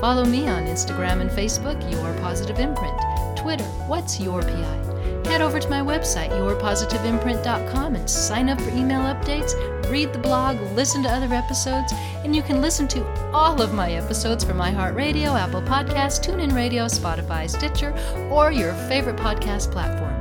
[0.00, 2.98] Follow me on Instagram and Facebook, Your Positive Imprint.
[3.36, 4.82] Twitter, What's Your PI?
[5.26, 9.54] Head over to my website, yourpositiveimprint.com, and sign up for email updates,
[9.90, 11.92] read the blog, listen to other episodes,
[12.24, 16.84] and you can listen to all of my episodes from iHeartRadio, Apple Podcasts, TuneIn Radio,
[16.84, 17.92] Spotify, Stitcher,
[18.30, 20.14] or your favorite podcast platform.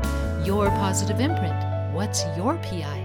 [0.43, 1.93] Your Positive Imprint.
[1.93, 3.04] What's your PI?